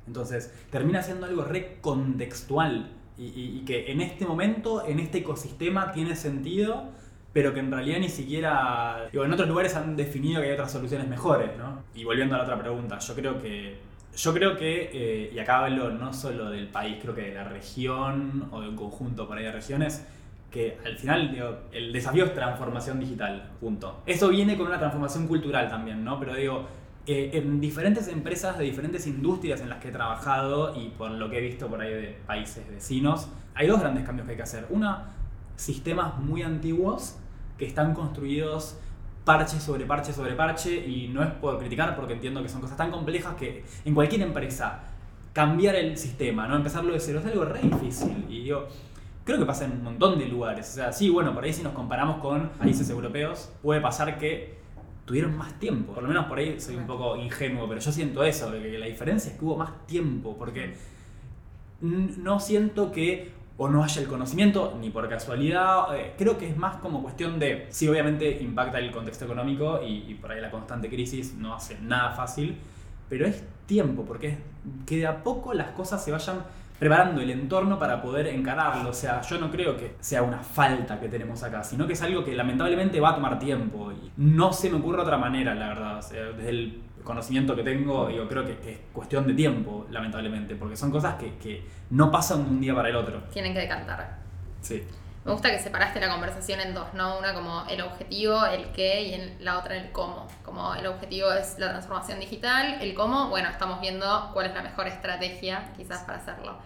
[0.05, 6.85] Entonces, termina siendo algo recontextual y, que en este momento, en este ecosistema tiene sentido,
[7.33, 10.71] pero que en realidad ni siquiera, digo, en otros lugares han definido que hay otras
[10.71, 11.83] soluciones mejores, ¿no?
[11.95, 13.77] Y volviendo a la otra pregunta, yo creo que,
[14.15, 17.43] yo creo que, eh, y acá hablo no solo del país, creo que de la
[17.43, 20.05] región o de un conjunto por ahí de regiones,
[20.51, 24.01] que al final digo, el desafío es transformación digital, punto.
[24.05, 26.19] Eso viene con una transformación cultural también, ¿no?
[26.19, 26.65] Pero digo,
[27.05, 31.29] eh, en diferentes empresas de diferentes industrias en las que he trabajado y por lo
[31.29, 34.43] que he visto por ahí de países vecinos, hay dos grandes cambios que hay que
[34.43, 34.65] hacer.
[34.69, 35.07] Una,
[35.55, 37.17] sistemas muy antiguos
[37.57, 38.79] que están construidos
[39.25, 42.77] parche sobre parche sobre parche y no es por criticar porque entiendo que son cosas
[42.77, 44.79] tan complejas que en cualquier empresa
[45.33, 48.67] cambiar el sistema, no empezarlo de cero es algo re difícil y yo
[49.23, 50.69] creo que pasa en un montón de lugares.
[50.69, 54.59] O sea, sí, bueno, por ahí si nos comparamos con países europeos puede pasar que
[55.05, 55.93] tuvieron más tiempo.
[55.93, 58.77] Por lo menos por ahí soy un poco ingenuo, pero yo siento eso, de que
[58.77, 60.75] la diferencia es que hubo más tiempo, porque
[61.81, 66.55] no siento que o no haya el conocimiento, ni por casualidad, eh, creo que es
[66.55, 70.89] más como cuestión de, sí, obviamente impacta el contexto económico y, por ahí la constante
[70.89, 72.57] crisis no hace nada fácil,
[73.09, 74.37] pero es tiempo, porque es
[74.85, 76.37] que de a poco las cosas se vayan
[76.79, 78.89] preparando el entorno para poder encararlo.
[78.89, 82.01] O sea, yo no creo que sea una falta que tenemos acá, sino que es
[82.01, 83.91] algo que lamentablemente va a tomar tiempo.
[83.91, 86.01] Y no se me ocurre otra manera, la verdad.
[86.37, 90.91] desde el conocimiento que tengo, yo creo que, es cuestión de tiempo, lamentablemente, porque son
[90.91, 93.23] cosas que, que no pasan de un día para el otro.
[93.31, 94.19] Tienen que decantar.
[94.61, 94.83] Sí.
[95.29, 97.19] Me gusta que separaste la conversación en dos, ¿no?
[97.19, 100.27] Una como el objetivo, el qué, y en la otra el cómo.
[100.43, 104.63] Como el objetivo es la transformación digital, el cómo, bueno, estamos viendo cuál es la
[104.63, 106.57] mejor estrategia quizás para hacerlo.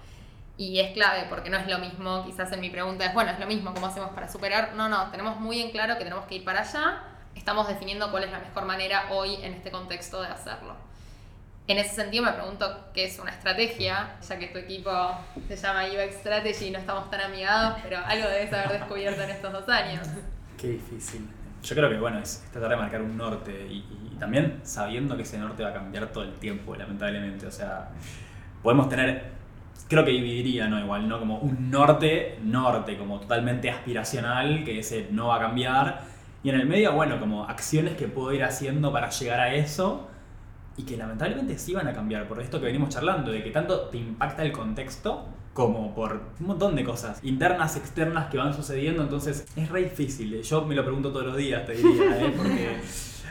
[0.55, 3.39] Y es clave porque no es lo mismo, quizás en mi pregunta es, bueno, es
[3.39, 4.75] lo mismo, ¿cómo hacemos para superar?
[4.75, 7.03] No, no, tenemos muy en claro que tenemos que ir para allá,
[7.35, 10.77] estamos definiendo cuál es la mejor manera hoy en este contexto de hacerlo.
[11.65, 14.91] En ese sentido me pregunto qué es una estrategia, ya que tu equipo
[15.47, 19.29] se llama UX Strategy y no estamos tan amigados, pero algo debes haber descubierto en
[19.29, 20.05] estos dos años.
[20.59, 21.25] Qué difícil.
[21.63, 25.21] Yo creo que bueno, es tratar de marcar un norte y, y también sabiendo que
[25.21, 27.45] ese norte va a cambiar todo el tiempo, lamentablemente.
[27.47, 27.91] O sea,
[28.61, 29.31] podemos tener,
[29.87, 30.77] creo que dividiría, ¿no?
[30.77, 31.17] Igual, ¿no?
[31.17, 36.01] Como un norte, norte, como totalmente aspiracional, que ese no va a cambiar.
[36.43, 40.09] Y en el medio, bueno, como acciones que puedo ir haciendo para llegar a eso
[40.77, 43.89] y que lamentablemente sí van a cambiar por esto que venimos charlando, de que tanto
[43.89, 49.03] te impacta el contexto como por un montón de cosas internas, externas que van sucediendo,
[49.03, 50.41] entonces es re difícil.
[50.41, 52.33] Yo me lo pregunto todos los días, te diría, ¿eh?
[52.35, 52.79] porque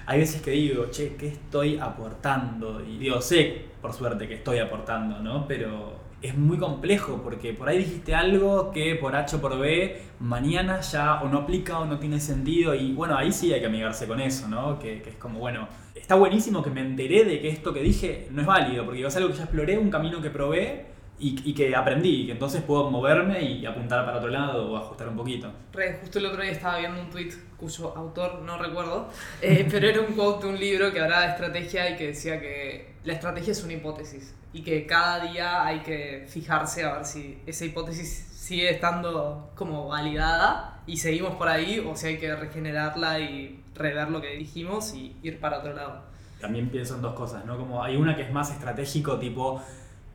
[0.07, 2.81] hay veces que digo, che, ¿qué estoy aportando?
[2.81, 5.47] Y digo, sé, por suerte, que estoy aportando, ¿no?
[5.49, 10.01] Pero es muy complejo porque por ahí dijiste algo que por H o por B
[10.21, 13.67] mañana ya o no aplica o no tiene sentido y bueno, ahí sí hay que
[13.67, 14.79] amigarse con eso, ¿no?
[14.79, 18.29] Que, que es como, bueno, está buenísimo que me enteré de que esto que dije
[18.31, 20.87] no es válido porque es algo que ya exploré, un camino que probé
[21.19, 24.77] y, y, que aprendí, y que entonces puedo moverme y apuntar para otro lado o
[24.77, 25.53] ajustar un poquito.
[25.73, 29.09] Re, justo el otro día estaba viendo un tweet cuyo autor no recuerdo,
[29.41, 32.41] eh, pero era un quote de un libro que hablaba de estrategia y que decía
[32.41, 37.05] que la estrategia es una hipótesis y que cada día hay que fijarse a ver
[37.05, 42.35] si esa hipótesis sigue estando como validada y seguimos por ahí o si hay que
[42.35, 46.03] regenerarla y rever lo que dijimos y ir para otro lado.
[46.41, 47.57] También pienso en dos cosas, ¿no?
[47.57, 49.63] Como hay una que es más estratégico, tipo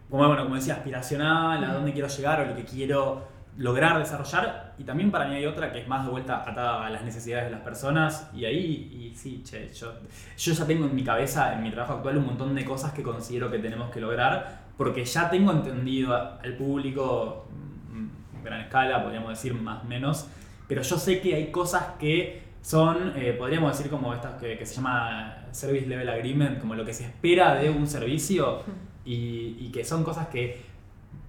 [0.09, 4.73] como, bueno, como decía, aspiracional, a dónde quiero llegar o lo que quiero lograr desarrollar.
[4.77, 7.45] Y también para mí hay otra que es más de vuelta atada a las necesidades
[7.45, 8.29] de las personas.
[8.33, 9.93] Y ahí, y sí, che, yo,
[10.37, 13.03] yo ya tengo en mi cabeza, en mi trabajo actual, un montón de cosas que
[13.03, 17.47] considero que tenemos que lograr, porque ya tengo entendido al público
[17.91, 20.27] mm, en gran escala, podríamos decir más o menos,
[20.67, 24.65] pero yo sé que hay cosas que son, eh, podríamos decir como estas que, que
[24.65, 28.61] se llama Service Level Agreement, como lo que se espera de un servicio
[29.05, 30.59] y, y, que son cosas que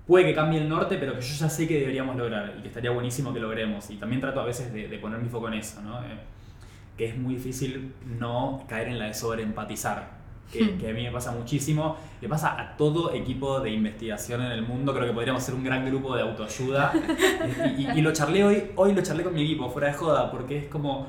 [0.04, 2.66] puede que cambie el norte, pero que yo ya sé que deberíamos lograr y que
[2.66, 3.88] estaría buenísimo que logremos.
[3.88, 6.00] Y también trato a veces de, de poner mi foco en eso, ¿no?
[6.00, 6.18] Eh,
[6.96, 10.17] que es muy difícil no caer en la de sobreempatizar.
[10.52, 14.52] Que, que, a mí me pasa muchísimo, le pasa a todo equipo de investigación en
[14.52, 16.92] el mundo, creo que podríamos ser un gran grupo de autoayuda.
[17.76, 20.30] y, y, y lo charlé hoy, hoy lo charlé con mi equipo, fuera de joda,
[20.30, 21.06] porque es como,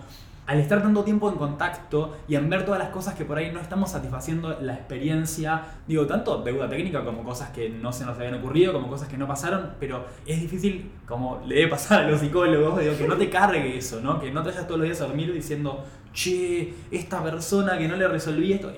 [0.50, 3.52] al estar tanto tiempo en contacto y en ver todas las cosas que por ahí
[3.52, 8.18] no estamos satisfaciendo la experiencia, digo, tanto deuda técnica como cosas que no se nos
[8.18, 12.10] habían ocurrido, como cosas que no pasaron, pero es difícil, como le debe pasar a
[12.10, 14.20] los psicólogos, digo, que no te cargue eso, ¿no?
[14.20, 17.96] Que no te vayas todos los días a dormir diciendo, che, esta persona que no
[17.96, 18.74] le resolví esto,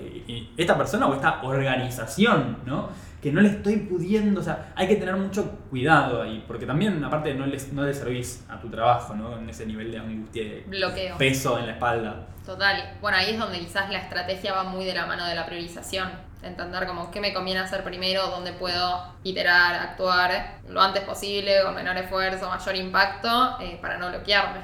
[0.58, 2.90] esta persona o esta organización, ¿no?
[3.22, 7.02] Que no le estoy pudiendo, o sea, hay que tener mucho cuidado ahí, porque también
[7.04, 9.38] aparte no le, no le servís a tu trabajo, ¿no?
[9.38, 11.16] En ese nivel de angustia Bloqueo.
[11.18, 12.26] peso en la espalda.
[12.44, 12.98] Total.
[13.00, 16.10] Bueno, ahí es donde quizás la estrategia va muy de la mano de la priorización.
[16.42, 21.76] Entender como qué me conviene hacer primero, dónde puedo iterar, actuar lo antes posible, con
[21.76, 24.58] menor esfuerzo, mayor impacto, eh, para no bloquearme.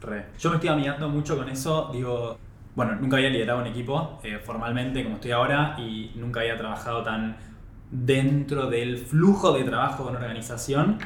[0.00, 0.24] Re.
[0.38, 2.38] Yo me estoy amigando mucho con eso, digo,
[2.74, 7.02] bueno, nunca había liderado un equipo eh, formalmente como estoy ahora y nunca había trabajado
[7.02, 7.36] tan
[7.90, 10.98] dentro del flujo de trabajo una organización.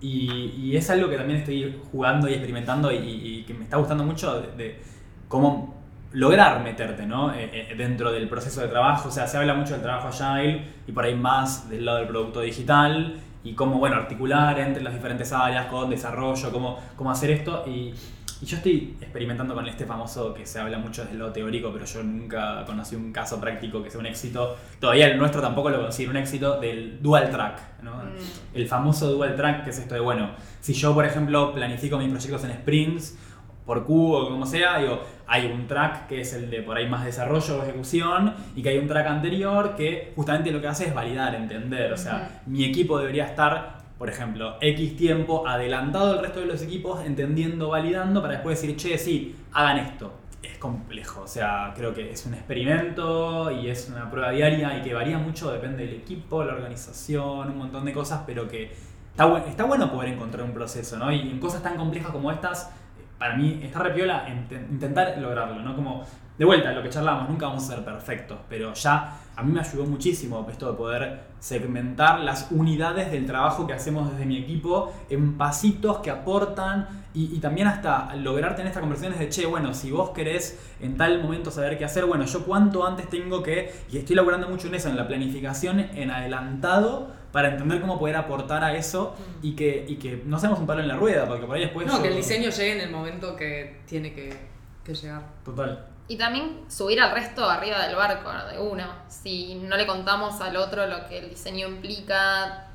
[0.00, 4.40] Y, es algo que también estoy jugando y experimentando y, que me está gustando mucho
[4.40, 4.80] de, de,
[5.28, 5.80] cómo
[6.12, 7.32] lograr meterte ¿no?
[7.32, 9.08] Eh, eh, dentro del proceso de trabajo.
[9.08, 12.08] O sea, se habla mucho del trabajo agile y por ahí más del lado del
[12.08, 17.30] producto digital y cómo bueno, articular entre las diferentes áreas con desarrollo, cómo, cómo hacer
[17.30, 17.64] esto.
[17.66, 17.94] Y,
[18.42, 21.84] y yo estoy experimentando con este famoso que se habla mucho desde lo teórico, pero
[21.84, 24.56] yo nunca conocí un caso práctico que sea un éxito.
[24.78, 27.82] Todavía el nuestro tampoco lo considero un éxito del dual track.
[27.82, 27.96] ¿no?
[27.96, 28.54] Mm.
[28.54, 32.08] El famoso dual track, que es esto de, bueno, si yo, por ejemplo, planifico mis
[32.08, 33.18] proyectos en sprints,
[33.66, 36.88] por Q o como sea, digo, hay un track que es el de por ahí
[36.88, 40.86] más desarrollo o ejecución y que hay un track anterior que justamente lo que hace
[40.86, 41.92] es validar, entender.
[41.92, 46.62] O sea, mi equipo debería estar por ejemplo, X tiempo adelantado al resto de los
[46.62, 50.14] equipos, entendiendo, validando, para después decir, che, sí, hagan esto.
[50.42, 54.80] Es complejo, o sea, creo que es un experimento y es una prueba diaria y
[54.80, 58.72] que varía mucho, depende del equipo, la organización, un montón de cosas, pero que
[59.10, 61.12] está, bu está bueno poder encontrar un proceso, ¿no?
[61.12, 62.72] Y en cosas tan complejas como estas,
[63.18, 65.76] para mí está repiola intentar lograrlo, ¿no?
[65.76, 66.06] Como
[66.38, 69.60] de vuelta, lo que charlamos, nunca vamos a ser perfectos, pero ya a mí me
[69.60, 74.92] ayudó muchísimo esto de poder segmentar las unidades del trabajo que hacemos desde mi equipo
[75.08, 79.74] en pasitos que aportan y, y también hasta lograr tener estas conversaciones de, che, bueno,
[79.74, 83.72] si vos querés en tal momento saber qué hacer, bueno, yo cuánto antes tengo que,
[83.90, 88.16] y estoy laburando mucho en eso, en la planificación en adelantado para entender cómo poder
[88.16, 91.46] aportar a eso y que, y que no seamos un palo en la rueda, porque
[91.46, 91.86] por ahí después...
[91.86, 94.36] No, yo- que el diseño llegue en el momento que tiene que,
[94.84, 95.22] que llegar.
[95.44, 95.86] Total.
[96.10, 98.84] Y también subir al resto arriba del barco, de uno.
[99.06, 102.66] Si no le contamos al otro lo que el diseño implica,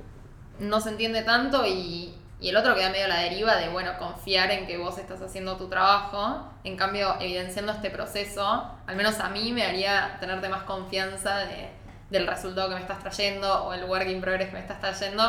[0.60, 3.98] no se entiende tanto y, y el otro queda medio a la deriva de, bueno,
[4.00, 6.50] confiar en que vos estás haciendo tu trabajo.
[6.64, 11.70] En cambio, evidenciando este proceso, al menos a mí me haría tenerte más confianza de-
[12.10, 15.24] del resultado que me estás trayendo o el work in progress que me estás trayendo.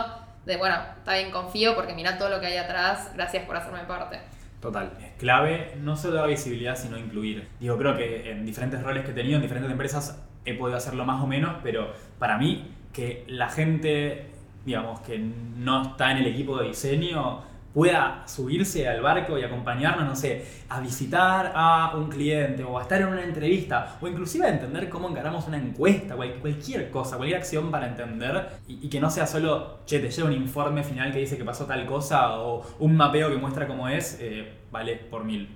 [0.45, 3.81] De, bueno, está bien, confío porque mirá todo lo que hay atrás, gracias por hacerme
[3.81, 4.21] parte.
[4.61, 7.47] Total, es clave no solo dar visibilidad, sino incluir.
[7.61, 11.05] Digo, creo que en diferentes roles que he tenido, en diferentes empresas, he podido hacerlo
[11.05, 14.31] más o menos, pero para mí, que la gente,
[14.65, 17.43] digamos, que no está en el equipo de diseño,
[17.77, 22.83] pueda subirse al barco y acompañarnos, no sé, a visitar a un cliente o a
[22.83, 27.19] estar en una entrevista o inclusive a entender cómo encaramos una encuesta, cual- cualquier cosa,
[27.19, 30.83] cualquier acción para entender y, y que no sea solo, che, te llega un informe
[30.85, 34.63] final que dice que pasó tal cosa o un mapeo que muestra cómo es, eh,
[34.71, 35.49] vale por mil.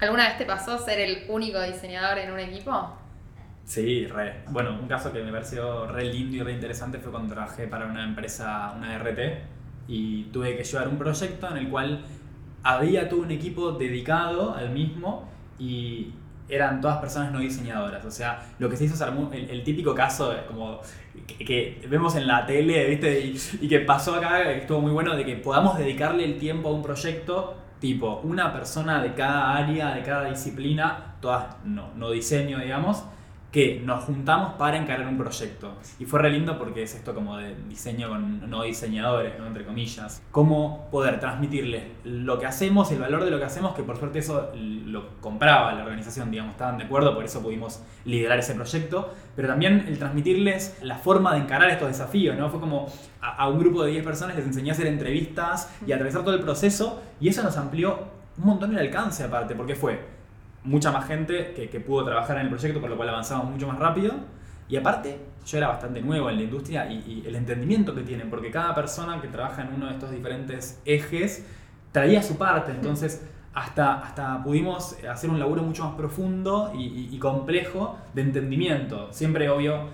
[0.00, 2.98] ¿Alguna vez te pasó ser el único diseñador en un equipo?
[3.64, 4.44] Sí, re.
[4.48, 7.86] Bueno, un caso que me pareció re lindo y re interesante fue cuando trabajé para
[7.86, 9.44] una empresa, una RT,
[9.88, 12.04] y tuve que llevar un proyecto en el cual
[12.62, 16.12] había todo un equipo dedicado al mismo y
[16.48, 18.04] eran todas personas no diseñadoras.
[18.04, 20.80] O sea, lo que se hizo es el, típico caso como
[21.26, 23.20] que, vemos en la tele, ¿viste?
[23.20, 26.68] Y, y que pasó acá, que estuvo muy bueno, de que podamos dedicarle el tiempo
[26.68, 32.12] a un proyecto tipo una persona de cada área, de cada disciplina, todas no, no
[32.12, 33.04] diseño, digamos,
[33.52, 35.74] que nos juntamos para encarar un proyecto.
[35.98, 39.46] Y fue re lindo porque es esto como de diseño con no diseñadores, ¿no?
[39.46, 40.22] entre comillas.
[40.30, 44.20] Cómo poder transmitirles lo que hacemos, el valor de lo que hacemos, que por suerte
[44.20, 49.12] eso lo compraba la organización, digamos, estaban de acuerdo, por eso pudimos liderar ese proyecto,
[49.36, 52.48] pero también el transmitirles la forma de encarar estos desafíos, ¿no?
[52.48, 52.86] Fue como
[53.20, 56.34] a, un grupo de 10 personas les enseñé a hacer entrevistas y a atravesar todo
[56.34, 60.00] el proceso y eso nos amplió un montón el alcance aparte, porque fue
[60.64, 63.66] mucha más gente que, que pudo trabajar en el proyecto, por lo cual avanzamos mucho
[63.66, 64.14] más rápido.
[64.68, 68.30] Y aparte, yo era bastante nuevo en la industria y, y el entendimiento que tienen,
[68.30, 71.44] porque cada persona que trabaja en uno de estos diferentes ejes
[71.90, 77.08] traía su parte, entonces hasta, hasta pudimos hacer un laburo mucho más profundo y, y-
[77.12, 79.12] y complejo de entendimiento.
[79.12, 79.88] Siempre, obvio,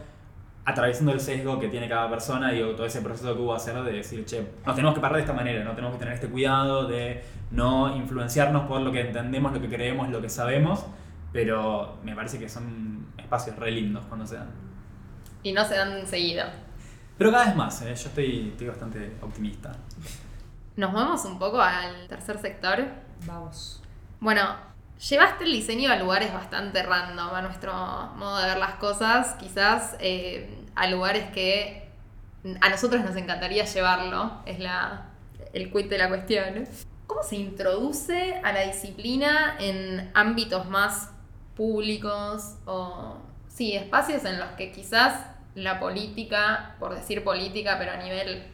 [0.68, 3.90] atravesando el sesgo que tiene cada persona, digo, todo ese proceso que hubo hacer de
[3.90, 6.87] decir, che, nos tenemos que parar de esta manera, no tenemos que tener este cuidado
[6.87, 10.85] de no influenciarnos por lo que entendemos, lo que creemos, lo que sabemos,
[11.33, 14.50] pero me parece que son espacios re lindos cuando se dan.
[15.42, 16.44] Y no se dan seguido.
[17.16, 17.94] Pero cada vez más, ¿eh?
[17.94, 19.72] yo estoy, estoy bastante optimista.
[20.76, 22.85] Nos movemos un poco al tercer sector.
[23.26, 23.83] Vamos.
[24.20, 24.42] Bueno,
[24.98, 27.72] llevaste el diseño a lugares bastante random, a nuestro
[28.16, 31.88] modo de ver las cosas, quizás eh, a lugares que
[32.60, 35.06] a nosotros nos encantaría llevarlo, es la,
[35.52, 36.68] el quid de la cuestión.
[37.06, 41.10] ¿Cómo se introduce a la disciplina en ámbitos más
[41.56, 43.16] públicos o,
[43.48, 48.44] sí, espacios en los que quizás la política, por decir política, pero a nivel,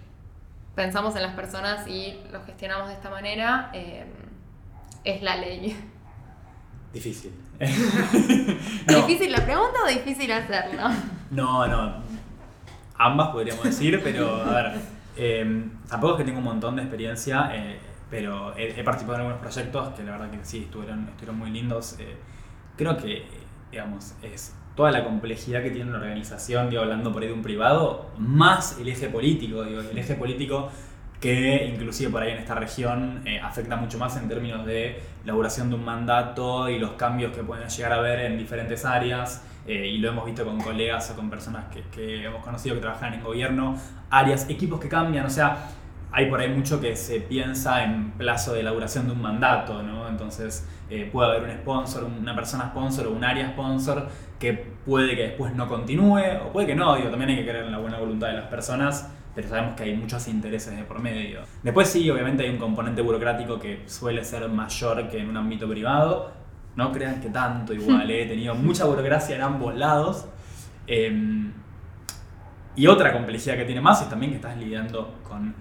[0.74, 4.06] pensamos en las personas y lo gestionamos de esta manera, eh,
[5.04, 5.76] es la ley.
[6.92, 7.32] Difícil.
[8.86, 9.06] No.
[9.06, 10.82] ¿Difícil la pregunta o difícil hacerlo?
[11.30, 12.13] No, no.
[12.96, 14.72] Ambas podríamos decir, pero a ver,
[15.16, 17.78] eh, tampoco es que tengo un montón de experiencia, eh,
[18.10, 21.96] pero he, participado en algunos proyectos que la verdad que sí, estuvieron, estuvieron muy lindos.
[21.98, 22.16] eh.
[22.76, 23.26] creo que,
[23.70, 27.42] digamos, es toda la complejidad que tiene una organización, digo, hablando por ahí de un
[27.42, 30.70] privado, más el eje político, digo, el eje político
[31.20, 35.70] que inclusive por ahí en esta región eh, afecta mucho más en términos de elaboración
[35.70, 39.42] de un mandato y los cambios que pueden llegar a haber en diferentes áreas.
[39.66, 42.82] Eh, y lo hemos visto con colegas o con personas que, que hemos conocido que
[42.82, 43.76] trabajan en gobierno,
[44.10, 45.68] áreas, equipos que cambian, o sea,
[46.14, 50.08] hay por ahí mucho que se piensa en plazo de elaboración de un mandato, ¿no?
[50.08, 54.06] Entonces eh, puede haber un sponsor, una persona sponsor o un área sponsor
[54.38, 57.64] que puede que después no continúe o puede que no, digo, también hay que creer
[57.64, 61.00] en la buena voluntad de las personas, pero sabemos que hay muchos intereses de por
[61.00, 61.40] medio.
[61.64, 65.68] Después sí, obviamente hay un componente burocrático que suele ser mayor que en un ámbito
[65.68, 66.30] privado,
[66.76, 70.26] no crean que tanto igual, eh, he tenido mucha burocracia en ambos lados.
[70.86, 71.52] Em,
[72.76, 75.54] y otra complejidad que tiene más es también que estás lidiando con,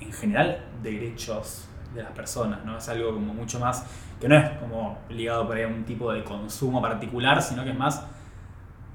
[0.00, 2.78] en general, derechos de las personas, ¿no?
[2.78, 3.84] Es algo como mucho más,
[4.20, 7.70] que no es como ligado por ahí a un tipo de consumo particular, sino que
[7.70, 8.06] es más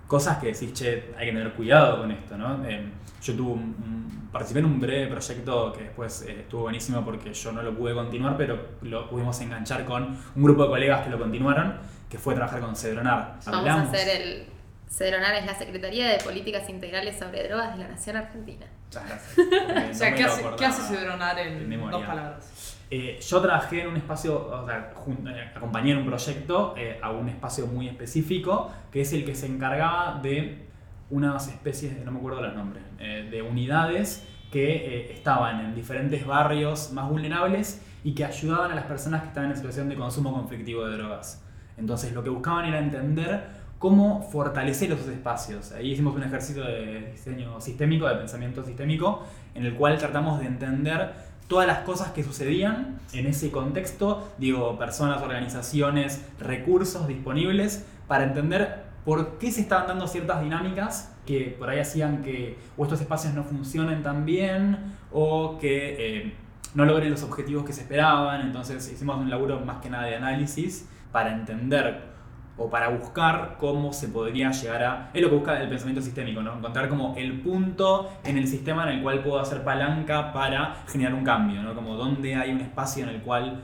[0.07, 2.63] cosas que decís, che, hay que tener cuidado con esto, ¿no?
[2.65, 2.85] Eh,
[3.21, 7.33] yo tuve un, un- participé en un breve proyecto que después eh, estuvo buenísimo porque
[7.33, 11.09] yo no lo pude continuar, pero lo pudimos enganchar con un grupo de colegas que
[11.09, 11.75] lo continuaron,
[12.09, 13.37] que fue trabajar con Cedronar.
[13.45, 14.45] Vamos a hacer el.
[14.89, 18.65] Cedronar es la Secretaría de Políticas Integrales sobre Drogas de la Nación Argentina.
[18.85, 19.37] Muchas gracias.
[19.91, 22.76] O sea, ¿qué hace, ¿qué hace Cedronar en, dos palabras?
[22.89, 27.67] Eh, yo trabajé en un espacio, eh, acompañé en un proyecto eh, a un espacio
[27.67, 30.67] muy específico, que es el que se encargaba de
[31.09, 37.09] unas especies, no me acuerdo los nombres, de unidades que estaban en diferentes barrios más
[37.09, 40.97] vulnerables y que ayudaban a las personas que estaban en situación de consumo conflictivo de
[40.97, 41.45] drogas.
[41.77, 43.47] Entonces lo que buscaban era entender
[43.79, 45.71] cómo fortalecer esos espacios.
[45.71, 49.23] Ahí hicimos un ejercicio de diseño sistémico, de pensamiento sistémico,
[49.53, 51.13] en el cual tratamos de entender
[51.47, 58.83] todas las cosas que sucedían en ese contexto, digo, personas, organizaciones, recursos disponibles, para entender
[59.05, 63.33] por qué se estaban dando ciertas dinámicas que por ahí hacían que o estos espacios
[63.33, 66.33] no funcionen tan bien o que eh,
[66.73, 68.41] no logren los objetivos que se esperaban.
[68.41, 72.16] Entonces hicimos un laburo más que nada de análisis para entender
[72.57, 75.09] o para buscar cómo se podría llegar a...
[75.13, 76.57] Es lo que busca el pensamiento sistémico, ¿no?
[76.57, 81.13] Encontrar como el punto en el sistema en el cual puedo hacer palanca para generar
[81.13, 81.75] un cambio, ¿no?
[81.75, 83.63] Como dónde hay un espacio en el cual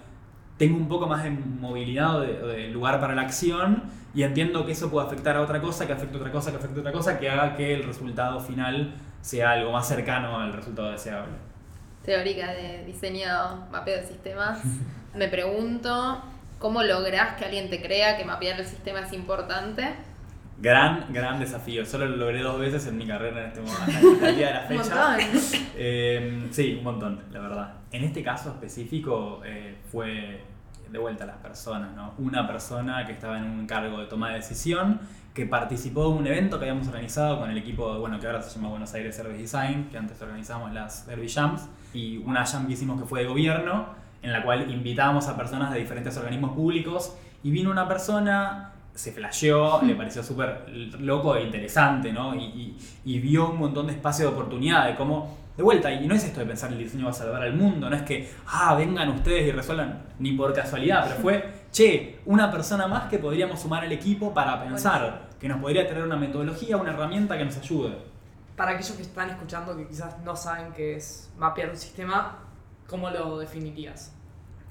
[0.57, 3.83] tengo un poco más de movilidad o de, lugar para la acción
[4.13, 6.57] y entiendo que eso puede afectar a otra cosa, que afecte a otra cosa, que
[6.57, 10.53] afecte a otra cosa, que haga que el resultado final sea algo más cercano al
[10.53, 11.33] resultado deseable.
[12.03, 14.61] Teórica de diseño, mapeo de sistemas.
[15.15, 16.21] Me pregunto,
[16.59, 19.95] ¿cómo lográs que alguien te crea que mapear el sistema es importante?
[20.59, 21.85] Gran, gran desafío.
[21.85, 24.61] Solo lo logré dos veces en mi carrera en este momento, el día de la
[24.61, 24.95] Un fecha.
[24.95, 25.41] montón.
[25.75, 27.73] Eh, sí, un montón, la verdad.
[27.91, 30.41] En este caso específico eh, fue
[30.89, 32.13] de vuelta a las personas, ¿no?
[32.19, 35.01] Una persona que estaba en un cargo de toma de decisión,
[35.33, 38.55] que participó de un evento que habíamos organizado con el equipo, bueno, que ahora se
[38.55, 42.73] llama Buenos Aires Service Design, que antes organizamos las Service Jams, y una jam que
[42.73, 43.87] hicimos que fue de gobierno,
[44.23, 49.11] en la cual invitábamos a personas de diferentes organismos públicos, y vino una persona se
[49.11, 50.65] flasheó, le pareció súper
[50.99, 52.33] loco e interesante, ¿no?
[52.35, 56.07] Y, y- y vio un montón de espacio de oportunidad, de cómo, de vuelta, y
[56.07, 58.31] no es esto de pensar el diseño va a salvar al mundo, no es que,
[58.47, 63.17] ah, vengan ustedes y resuelvan, ni por casualidad, pero fue, che, una persona más que
[63.19, 67.45] podríamos sumar al equipo para pensar, que nos podría tener una metodología, una herramienta que
[67.45, 67.97] nos ayude.
[68.55, 72.37] Para aquellos que están escuchando que quizás no saben qué es mapear un sistema,
[72.87, 74.12] ¿cómo lo definirías?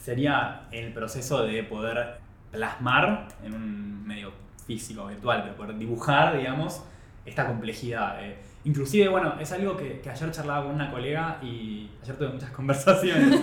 [0.02, 2.18] Sería el proceso de poder
[2.50, 4.32] plasmar en un medio
[4.66, 6.82] físico, virtual, pero poder dibujar, digamos,
[7.24, 8.16] esta complejidad.
[8.24, 8.36] eh.
[8.64, 12.50] Inclusive, bueno, es algo que, que ayer charlaba con una colega y ayer tuve muchas
[12.58, 13.40] conversaciones.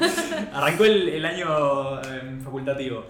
[0.53, 3.05] Arrancó el, el año eh, facultativo.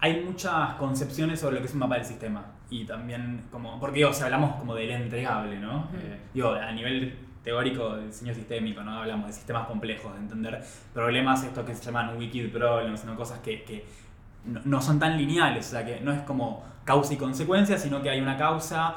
[0.00, 2.44] Hay muchas concepciones sobre lo que es un mapa del sistema.
[2.68, 5.88] Y también, como, porque digo, si hablamos como del entregable, ¿no?
[5.94, 7.16] Eh, digo, a nivel
[7.46, 8.98] teórico de diseño sistémico, ¿no?
[8.98, 10.60] Hablamos de sistemas complejos, de entender
[10.92, 13.14] problemas, estos que se llaman wicked problems, ¿no?
[13.14, 13.86] Cosas que,
[14.44, 18.02] no, no son tan lineales, o sea, que no es como causa y consecuencia, sino
[18.02, 18.96] que hay una causa,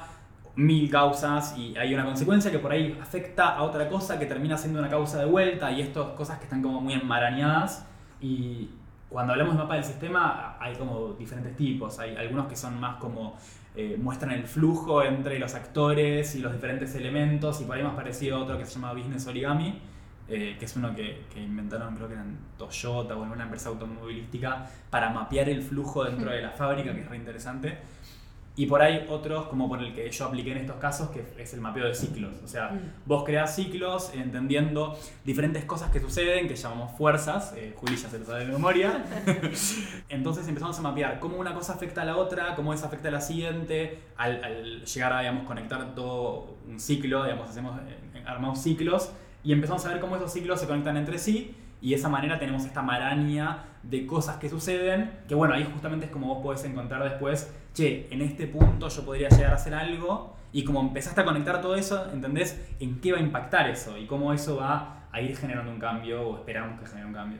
[0.55, 4.57] mil causas y hay una consecuencia que por ahí afecta a otra cosa que termina
[4.57, 7.85] siendo una causa de vuelta y estas cosas que están como muy enmarañadas
[8.19, 8.71] y
[9.09, 12.97] cuando hablamos de mapa del sistema hay como diferentes tipos, hay algunos que son más
[12.97, 13.37] como
[13.75, 17.95] eh, muestran el flujo entre los actores y los diferentes elementos y por ahí más
[17.95, 19.79] parecido a otro que se llama Business Origami,
[20.27, 24.67] eh, que es uno que, que inventaron, creo que eran Toyota o alguna empresa automovilística,
[24.89, 27.77] para mapear el flujo dentro de la fábrica, que es re interesante.
[28.59, 31.53] Y por ahí otros, como por el que yo apliqué en estos casos, que es
[31.53, 32.33] el mapeo de ciclos.
[32.43, 32.79] O sea, Mm.
[33.05, 38.19] vos creás ciclos entendiendo diferentes cosas que suceden, que llamamos fuerzas, eh, Juli ya se
[38.19, 39.05] lo sabe de memoria.
[40.09, 43.11] Entonces empezamos a mapear cómo una cosa afecta a la otra, cómo esa afecta a
[43.11, 48.59] la siguiente, al, al llegar a digamos, conectar todo un ciclo, digamos, hacemos, eh, armamos
[48.61, 49.11] ciclos
[49.43, 52.39] y empezamos a ver cómo esos ciclos se conectan entre sí y de esa manera
[52.39, 56.63] tenemos esta maraña de cosas que suceden, que bueno, ahí justamente es como vos podés
[56.65, 61.21] encontrar después, che, en este punto yo podría llegar a hacer algo y como empezaste
[61.21, 65.07] a conectar todo eso, entendés en qué va a impactar eso y cómo eso va
[65.11, 67.39] a ir generando un cambio o esperamos que genere un cambio.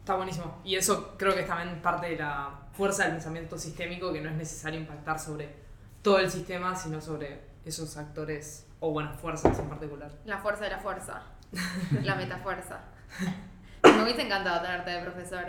[0.00, 0.60] Está buenísimo.
[0.64, 4.28] Y eso creo que es también parte de la fuerza del pensamiento sistémico, que no
[4.28, 5.54] es necesario impactar sobre
[6.02, 10.10] todo el sistema, sino sobre esos actores o, bueno, fuerzas en particular.
[10.26, 11.22] La fuerza de la fuerza.
[12.02, 12.80] La metafuerza.
[13.82, 15.44] Me hubiese encantado tenerte de profesor.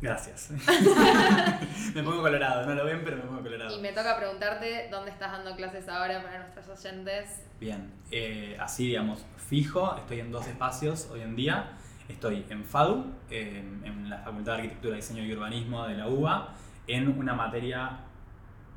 [0.00, 0.50] Gracias.
[1.94, 3.76] me pongo colorado, no lo ven, pero me pongo colorado.
[3.76, 7.42] Y me toca preguntarte dónde estás dando clases ahora para nuestros oyentes.
[7.58, 11.72] Bien, eh, así digamos, fijo, estoy en dos espacios hoy en día.
[12.08, 16.54] Estoy en FADU, en, en la Facultad de Arquitectura, Diseño y Urbanismo de la UBA,
[16.86, 17.98] en una materia,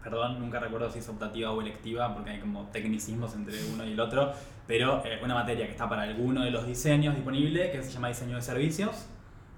[0.04, 3.92] perdón, nunca recuerdo si es optativa o electiva, porque hay como tecnicismos entre uno y
[3.92, 4.34] el otro,
[4.70, 8.10] pero eh, una materia que está para alguno de los diseños disponible, que se llama
[8.10, 9.08] Diseño de Servicios,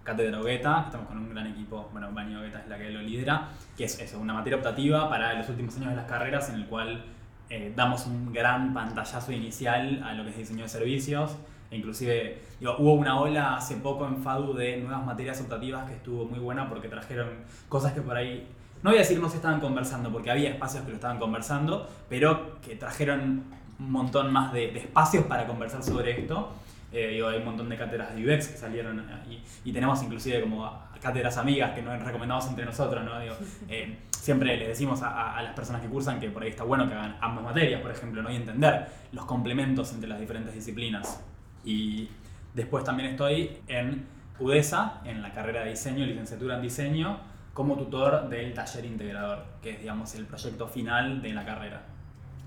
[0.05, 3.49] Cátedra Ogueta, estamos con un gran equipo, bueno, Bani Ogueta es la que lo lidera,
[3.75, 6.65] que es eso, una materia optativa para los últimos años de las carreras en el
[6.65, 7.03] cual
[7.49, 11.35] eh, damos un gran pantallazo inicial a lo que es diseño de servicios.
[11.71, 16.23] Inclusive digo, hubo una ola hace poco en FADU de nuevas materias optativas que estuvo
[16.23, 17.27] muy buena porque trajeron
[17.67, 18.47] cosas que por ahí,
[18.81, 21.89] no voy a decir no se estaban conversando, porque había espacios que lo estaban conversando,
[22.07, 26.53] pero que trajeron un montón más de, de espacios para conversar sobre esto.
[26.91, 30.41] Eh, digo, hay un montón de cátedras de UX que salieron y, y tenemos inclusive
[30.41, 30.69] como
[31.01, 33.19] cátedras amigas que nos recomendamos entre nosotros, ¿no?
[33.19, 33.35] Digo,
[33.69, 36.87] eh, siempre les decimos a, a, las personas que cursan que por ahí está bueno
[36.87, 38.29] que hagan ambas materias, por ejemplo, ¿no?
[38.31, 41.23] y entender los complementos entre las diferentes disciplinas.
[41.63, 42.09] Y
[42.53, 44.05] después también estoy en
[44.39, 47.19] UDESA, en la carrera de diseño, licenciatura en diseño,
[47.53, 51.81] como tutor del taller integrador, que es digamos el proyecto final de la carrera.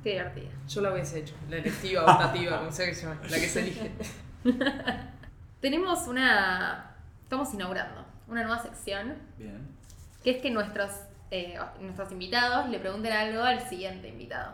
[0.04, 0.50] Qué divertido.
[0.68, 3.60] Yo la hubiese hecho, la electiva, optativa, como sea que se llame, la que se
[3.60, 3.90] elige.
[5.62, 6.94] Tenemos una.
[7.22, 9.16] Estamos inaugurando una nueva sección.
[9.38, 9.66] Bien.
[10.22, 10.90] Que es que nuestros,
[11.30, 14.52] eh, nuestros invitados le pregunten algo al siguiente invitado.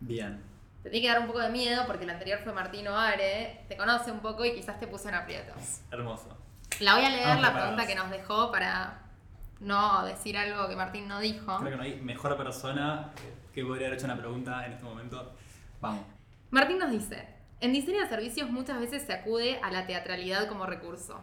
[0.00, 0.42] Bien.
[0.82, 3.76] Te tiene que dar un poco de miedo porque el anterior fue Martino Are, te
[3.76, 5.82] conoce un poco y quizás te puso en aprietos.
[5.92, 6.36] Hermoso.
[6.80, 9.02] La voy a leer Vamos la pregunta que nos dejó para
[9.60, 11.58] no decir algo que Martín no dijo.
[11.58, 13.12] Creo que no hay mejor persona
[13.52, 15.34] que podría haber hecho una pregunta en este momento.
[15.80, 16.04] Vamos.
[16.50, 17.28] Martín nos dice,
[17.60, 21.22] en diseño de servicios muchas veces se acude a la teatralidad como recurso.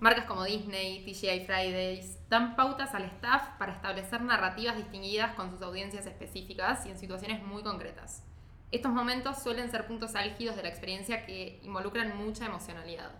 [0.00, 5.60] Marcas como Disney, TGI Fridays dan pautas al staff para establecer narrativas distinguidas con sus
[5.62, 8.22] audiencias específicas y en situaciones muy concretas.
[8.70, 13.10] Estos momentos suelen ser puntos álgidos de la experiencia que involucran mucha emocionalidad.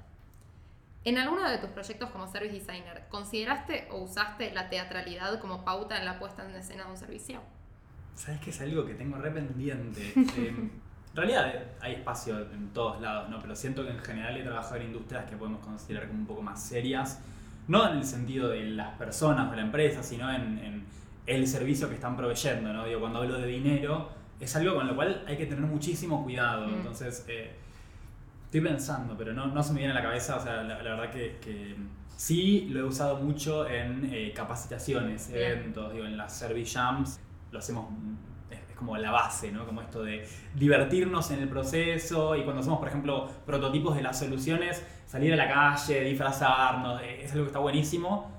[1.05, 5.97] En alguno de tus proyectos como service designer, ¿consideraste o usaste la teatralidad como pauta
[5.97, 7.41] en la puesta en escena de un servicio?
[8.19, 10.13] ¿Sabes que es algo que tengo re pendiente?
[10.37, 10.55] Eh,
[11.11, 13.41] en realidad eh, hay espacio en todos lados, ¿no?
[13.41, 16.43] Pero siento que en general he trabajado en industrias que podemos considerar como un poco
[16.43, 17.21] más serias.
[17.67, 20.85] No en el sentido de las personas o la empresa, sino en, en
[21.27, 22.85] el servicio que están proveyendo, ¿no?
[22.85, 24.11] Digo, cuando hablo de dinero,
[24.41, 26.69] es algo con lo cual hay que tener muchísimo cuidado.
[26.69, 26.75] Mm.
[26.75, 27.53] Entonces, eh,
[28.45, 30.37] estoy pensando, pero no, no se me viene a la cabeza.
[30.37, 31.75] O sea, la, la verdad que, que
[32.17, 35.43] sí lo he usado mucho en eh, capacitaciones, Bien.
[35.43, 37.21] eventos, digo, en las service jams.
[37.51, 37.87] Lo hacemos,
[38.51, 39.67] es, es como la base, ¿no?
[39.67, 44.19] Como esto de divertirnos en el proceso y cuando hacemos, por ejemplo, prototipos de las
[44.19, 48.31] soluciones, salir a la calle, disfrazarnos, eh, es algo que está buenísimo.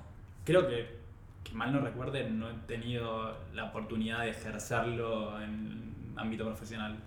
[0.44, 0.98] Creo que,
[1.44, 6.98] que mal no recuerde, no he tenido la oportunidad de ejercerlo en ámbito profesional.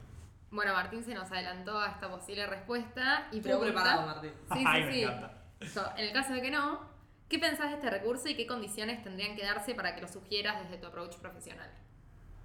[0.52, 3.74] Bueno, Martín se nos adelantó a esta posible respuesta y pregunta...
[3.74, 4.32] preparado, Martín.
[4.52, 5.04] Sí, sí, Ay, me sí.
[5.04, 5.34] encanta.
[5.74, 6.82] So, en el caso de que no,
[7.30, 10.62] ¿qué pensás de este recurso y qué condiciones tendrían que darse para que lo sugieras
[10.62, 11.72] desde tu approach profesional?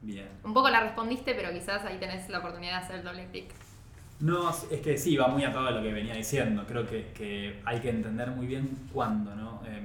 [0.01, 0.29] Bien.
[0.45, 3.51] Un poco la respondiste, pero quizás ahí tenés la oportunidad de hacer el doble clic.
[4.21, 6.65] No, es que sí, va muy atado a lo que venía diciendo.
[6.67, 9.63] Creo que, que hay que entender muy bien cuándo, ¿no?
[9.67, 9.83] Eh,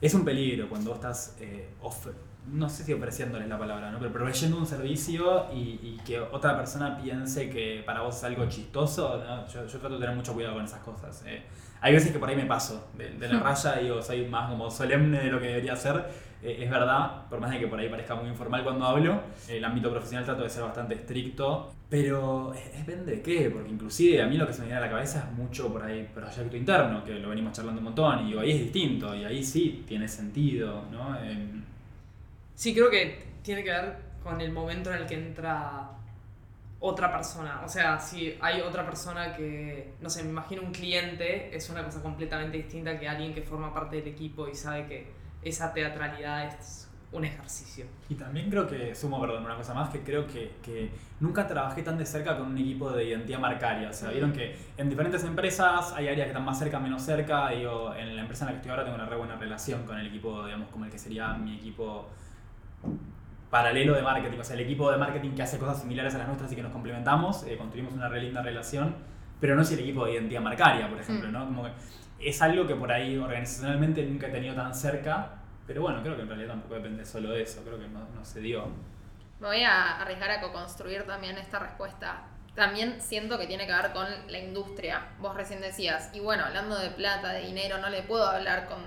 [0.00, 2.08] es un peligro cuando vos estás, eh, off-
[2.50, 3.98] no sé si ofreciéndoles la palabra, ¿no?
[3.98, 8.46] Pero proveyendo un servicio y, y que otra persona piense que para vos es algo
[8.48, 9.46] chistoso, ¿no?
[9.48, 11.22] yo, yo trato de tener mucho cuidado con esas cosas.
[11.26, 11.42] eh.
[11.80, 14.70] Hay veces que por ahí me paso de, de la raya, digo, soy más como
[14.70, 16.27] solemne de lo que debería ser.
[16.42, 19.64] Eh, es verdad, por más de que por ahí parezca muy informal cuando hablo, el
[19.64, 24.36] ámbito profesional trato de ser bastante estricto, pero depende de qué, porque inclusive a mí
[24.36, 27.14] lo que se me viene a la cabeza es mucho por ahí proyecto interno, que
[27.14, 31.18] lo venimos charlando un montón, y ahí es distinto, y ahí sí tiene sentido, ¿no?
[31.22, 31.62] Em,
[32.54, 35.90] Sí, creo que tiene que ver con el momento en el que entra
[36.80, 37.62] otra persona.
[37.64, 41.84] O sea, si hay otra persona que, no sé, me imagino un cliente, es una
[41.84, 45.06] cosa completamente distinta que alguien que forma parte del equipo y sabe que
[45.42, 47.86] esa teatralidad es un ejercicio.
[48.10, 51.82] Y también creo que, sumo, perdón, una cosa más, que creo que, que nunca trabajé
[51.82, 53.88] tan de cerca con un equipo de identidad marcaria.
[53.88, 57.48] O sea, vieron que en diferentes empresas hay áreas que están más cerca, menos cerca.
[57.48, 59.98] Digo, en la empresa en la que estoy ahora tengo una re buena relación con
[59.98, 62.08] el equipo, digamos, como el que sería mi equipo
[63.50, 64.38] paralelo de marketing.
[64.38, 66.62] O sea, el equipo de marketing que hace cosas similares a las nuestras y que
[66.62, 68.94] nos complementamos, eh, construimos una re linda relación.
[69.40, 71.32] Pero no es el equipo de identidad marcaria, por ejemplo, Mm.
[71.32, 71.46] ¿no?
[71.46, 71.70] Como que
[72.20, 75.32] es algo que por ahí organizacionalmente nunca he tenido tan cerca.
[75.66, 77.62] Pero bueno, creo que en realidad tampoco depende solo de eso.
[77.62, 78.66] Creo que no, no se dio.
[79.40, 82.22] Me voy a arriesgar a co-construir también esta respuesta.
[82.54, 85.06] También siento que tiene que ver con la industria.
[85.20, 88.78] Vos recién decías, y bueno, hablando de plata, de dinero, no le puedo hablar con,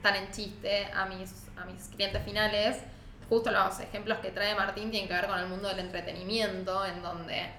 [0.00, 2.78] tan en chiste a mis, a mis clientes finales.
[3.28, 7.02] Justo los ejemplos que trae Martín tienen que ver con el mundo del entretenimiento, en
[7.02, 7.50] donde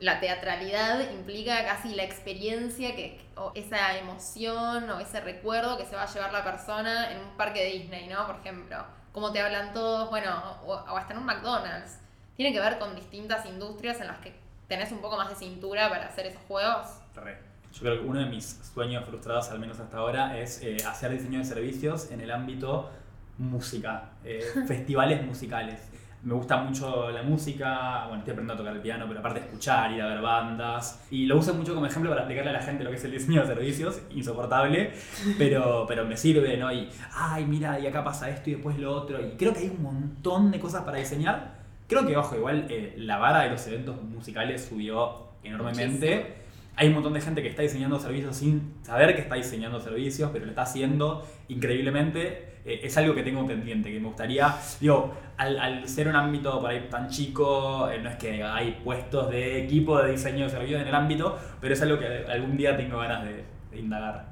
[0.00, 5.96] la teatralidad implica casi la experiencia, que, o esa emoción o ese recuerdo que se
[5.96, 8.26] va a llevar la persona en un parque de Disney, ¿no?
[8.26, 8.76] Por ejemplo,
[9.12, 11.98] cómo te hablan todos, bueno, o, o hasta en un McDonald's.
[12.36, 14.32] Tiene que ver con distintas industrias en las que
[14.68, 16.86] tenés un poco más de cintura para hacer esos juegos.
[17.16, 17.38] Re.
[17.72, 21.10] Yo creo que uno de mis sueños frustrados, al menos hasta ahora, es eh, hacer
[21.10, 22.90] diseño de servicios en el ámbito
[23.38, 25.87] música, eh, festivales musicales.
[26.22, 29.92] Me gusta mucho la música, bueno, estoy aprendiendo a tocar el piano, pero aparte escuchar,
[29.92, 31.06] ir a ver bandas.
[31.10, 33.12] Y lo uso mucho como ejemplo para explicarle a la gente lo que es el
[33.12, 34.92] diseño de servicios, insoportable,
[35.38, 36.72] pero, pero me sirve, ¿no?
[36.72, 39.24] Y, ay, mira, y acá pasa esto y después lo otro.
[39.24, 41.58] Y creo que hay un montón de cosas para diseñar.
[41.86, 46.47] Creo que, ojo, igual eh, la vara de los eventos musicales subió enormemente.
[46.80, 50.30] Hay un montón de gente que está diseñando servicios sin saber que está diseñando servicios,
[50.32, 52.60] pero lo está haciendo increíblemente.
[52.64, 56.60] Eh, es algo que tengo pendiente, que me gustaría, digo, al, al ser un ámbito
[56.60, 60.50] por ahí tan chico, eh, no es que hay puestos de equipo de diseño de
[60.50, 64.26] servicios en el ámbito, pero es algo que algún día tengo ganas de, de indagar.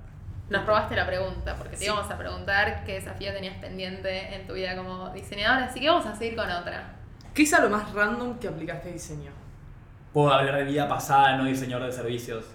[0.48, 1.84] Nos robaste la pregunta, porque te Sí.
[1.86, 6.06] íbamos a preguntar qué desafío tenías pendiente en tu vida como diseñador, así que vamos
[6.06, 6.94] a seguir con otra.
[7.34, 9.30] ¿Qué es a lo más random que aplicaste a diseño?
[10.16, 12.46] Puedo hablar de vida pasada, no diseñador de servicios.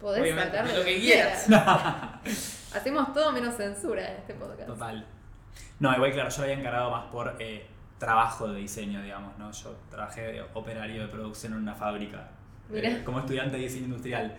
[0.00, 1.48] Podés Obviamente, sacar lo que quieras.
[2.76, 4.68] Hacemos todo menos censura en este podcast.
[4.68, 5.04] Total.
[5.80, 7.66] No, igual claro, yo lo había encarado más por eh,
[7.98, 9.50] trabajo de diseño, digamos, ¿no?
[9.50, 12.28] Yo trabajé de operario de producción en una fábrica.
[12.72, 14.36] Eh, como estudiante de diseño industrial.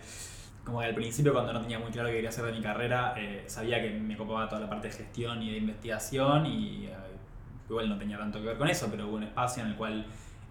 [0.64, 3.12] Como que al principio, cuando no tenía muy claro qué quería hacer de mi carrera,
[3.18, 6.94] eh, sabía que me copaba toda la parte de gestión y de investigación y eh,
[7.68, 10.06] igual no tenía tanto que ver con eso, pero hubo un espacio en el cual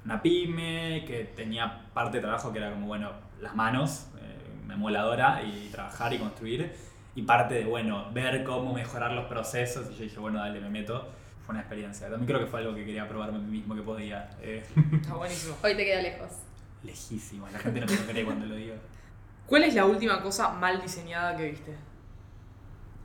[0.05, 4.73] una pyme que tenía parte de trabajo que era como, bueno, las manos, eh, una
[4.75, 6.73] emuladora y trabajar y construir
[7.15, 10.69] y parte de, bueno, ver cómo mejorar los procesos y yo dije, bueno, dale, me
[10.69, 11.07] meto.
[11.45, 12.09] Fue una experiencia.
[12.09, 14.29] También creo que fue algo que quería probarme a mí mismo que podía.
[14.41, 15.55] Eh, Está buenísimo.
[15.61, 16.29] Hoy te queda lejos.
[16.83, 18.75] lejísimo, la gente no me lo cree cuando lo digo.
[19.45, 21.75] ¿Cuál es la última cosa mal diseñada que viste?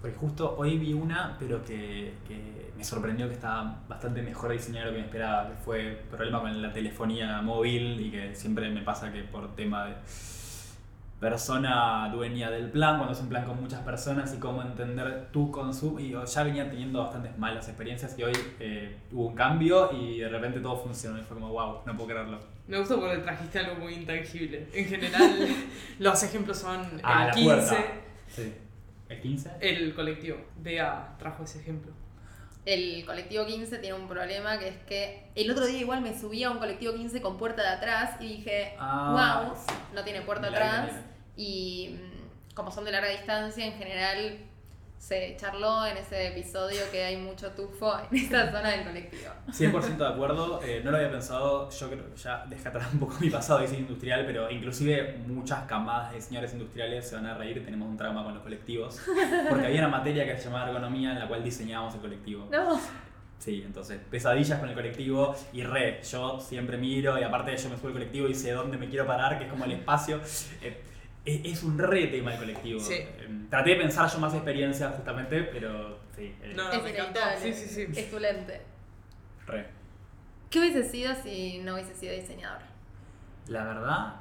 [0.01, 4.87] Porque justo hoy vi una, pero que, que me sorprendió que estaba bastante mejor diseñada
[4.87, 8.71] de lo que me esperaba, que fue problema con la telefonía móvil y que siempre
[8.71, 9.95] me pasa que por tema de
[11.19, 15.51] persona dueña del plan, cuando es un plan con muchas personas y cómo entender tu
[15.51, 20.21] consumo, y ya venía teniendo bastantes malas experiencias y hoy eh, hubo un cambio y
[20.21, 22.39] de repente todo funcionó y fue como, wow, no puedo creerlo.
[22.69, 24.69] Me gustó porque trajiste algo muy intangible.
[24.73, 25.49] En general,
[25.99, 27.77] los ejemplos son Ah, el la 15, puerta.
[28.29, 28.55] Sí.
[29.09, 29.51] ¿El 15?
[29.61, 30.37] el colectivo.
[30.63, 31.91] Bea trajo ese ejemplo.
[32.65, 36.45] El colectivo 15 tiene un problema que es que el otro día igual me subí
[36.45, 39.55] a un colectivo 15 con puerta de atrás y dije, Ah, wow,
[39.95, 40.91] no tiene puerta atrás.
[41.37, 44.39] Y mm, como son de larga distancia, en general
[44.99, 49.33] se charló en ese episodio que hay mucho tufo en esta zona del colectivo.
[49.49, 53.17] 100% de acuerdo, eh, no lo había pensado, yo creo que ya atrás un poco
[53.21, 57.35] mi pasado de diseño industrial, pero inclusive muchas camadas de diseñadores industriales se van a
[57.35, 59.01] reír, tenemos un trauma con los colectivos,
[59.49, 62.49] porque había una materia que se llamaba ergonomía en la cual diseñábamos el colectivo.
[62.51, 62.79] No,
[63.39, 67.77] Sí, entonces, pesadillas con el colectivo y re, yo siempre miro y aparte yo me
[67.77, 70.21] subo al colectivo y sé dónde me quiero parar, que es como el espacio.
[70.61, 70.83] Eh,
[71.29, 72.81] es, es un re tema el colectivo.
[72.81, 72.95] Sí.
[72.95, 77.19] Eh, traté de pensar yo más experiencias justamente, pero sí, eh, No, es me encantó.
[77.21, 77.53] inevitable.
[77.55, 78.01] Sí, sí, sí.
[78.01, 78.61] Es tu lente.
[79.47, 79.67] re.
[80.51, 82.63] ¿Qué hubiese sido si no hubiese sido diseñador?
[83.49, 84.15] La verdad,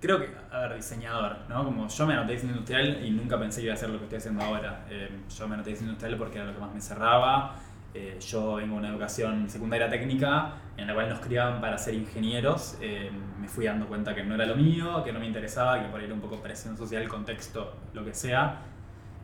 [0.00, 1.64] creo que, a ver, diseñador, ¿no?
[1.64, 4.04] Como yo me anoté diseño industrial y nunca pensé que iba a hacer lo que
[4.04, 4.84] estoy haciendo ahora.
[4.90, 7.56] Eh, yo me anoté diseño industrial porque era lo que más me cerraba.
[7.96, 11.94] Eh, yo vengo de una educación secundaria técnica en la cual nos criaban para ser
[11.94, 12.76] ingenieros.
[12.82, 15.88] Eh, me fui dando cuenta que no era lo mío, que no me interesaba, que
[15.88, 18.60] por ahí era un poco presión social, contexto, lo que sea.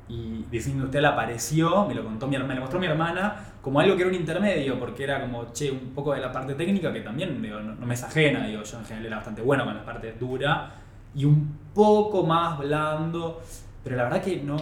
[0.08, 3.78] Y diseño industrial apareció, me lo contó mi hermana, me lo mostró mi hermana como
[3.78, 6.90] algo que era un intermedio, porque era como, che, un poco de la parte técnica
[6.94, 9.84] que también no me es ajena, digo, yo en general era bastante bueno con la
[9.84, 10.70] parte dura
[11.14, 13.42] y un poco más blando,
[13.84, 14.56] pero la verdad que no.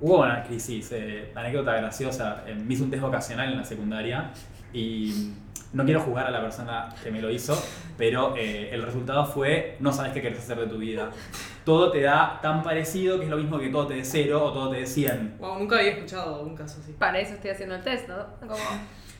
[0.00, 2.44] Hubo una crisis, eh, anécdota graciosa.
[2.46, 4.30] eh, me hice un test vocacional en la secundaria
[4.72, 5.32] y
[5.72, 7.60] no quiero jugar a la persona que me lo hizo,
[7.96, 11.10] pero eh, el resultado fue: no sabes qué querés hacer de tu vida.
[11.64, 14.52] Todo te da tan parecido que es lo mismo que todo te dé cero o
[14.52, 15.36] todo te dé 100.
[15.38, 16.92] Wow, nunca había escuchado un caso así.
[16.92, 18.14] Para eso estoy haciendo el test, ¿no?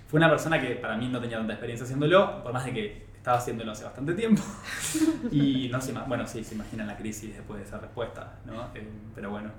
[0.07, 3.07] Fue una persona que para mí no tenía tanta experiencia haciéndolo, por más de que
[3.15, 4.43] estaba haciéndolo hace bastante tiempo.
[5.31, 8.69] Y no se ima- bueno, sí, se imaginan la crisis después de esa respuesta, ¿no?
[8.75, 9.51] Eh, pero bueno,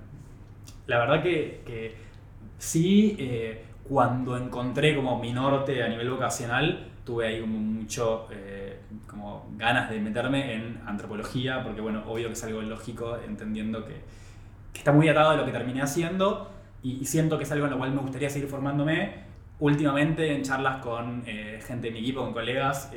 [0.87, 1.95] la verdad que, que
[2.57, 8.79] sí, eh, cuando encontré como mi norte a nivel vocacional, tuve ahí como mucho, eh,
[9.07, 13.95] como ganas de meterme en antropología, porque bueno, obvio que es algo lógico, entendiendo que,
[14.73, 16.51] que está muy atado a lo que terminé haciendo
[16.83, 19.27] y, siento que es algo en lo cual me gustaría seguir formándome.
[19.59, 22.91] Últimamente en charlas con eh, gente de mi equipo, con colegas,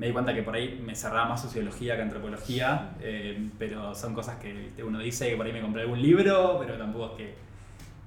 [0.00, 4.14] me di cuenta que por ahí me cerraba más sociología que antropología, eh, pero son
[4.14, 7.34] cosas que uno dice que por ahí me compré algún libro, pero tampoco es que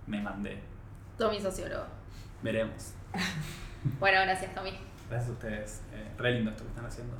[0.07, 0.57] me mandé.
[1.19, 1.85] Tommy sociólogo.
[2.41, 2.95] Veremos.
[3.99, 4.71] Bueno, gracias, Tommy.
[5.09, 5.81] Gracias a ustedes.
[5.93, 7.17] Eh, re lindo esto que están haciendo.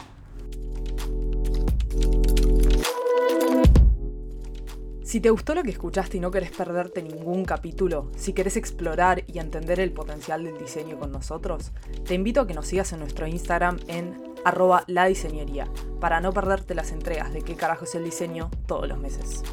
[5.04, 9.26] Si te gustó lo que escuchaste y no querés perderte ningún capítulo, si querés explorar
[9.28, 11.74] y entender el potencial del diseño con nosotros,
[12.06, 15.68] te invito a que nos sigas en nuestro Instagram en arroba la diseñería,
[15.99, 19.43] para no perderte las entregas de qué carajo es el diseño todos los meses.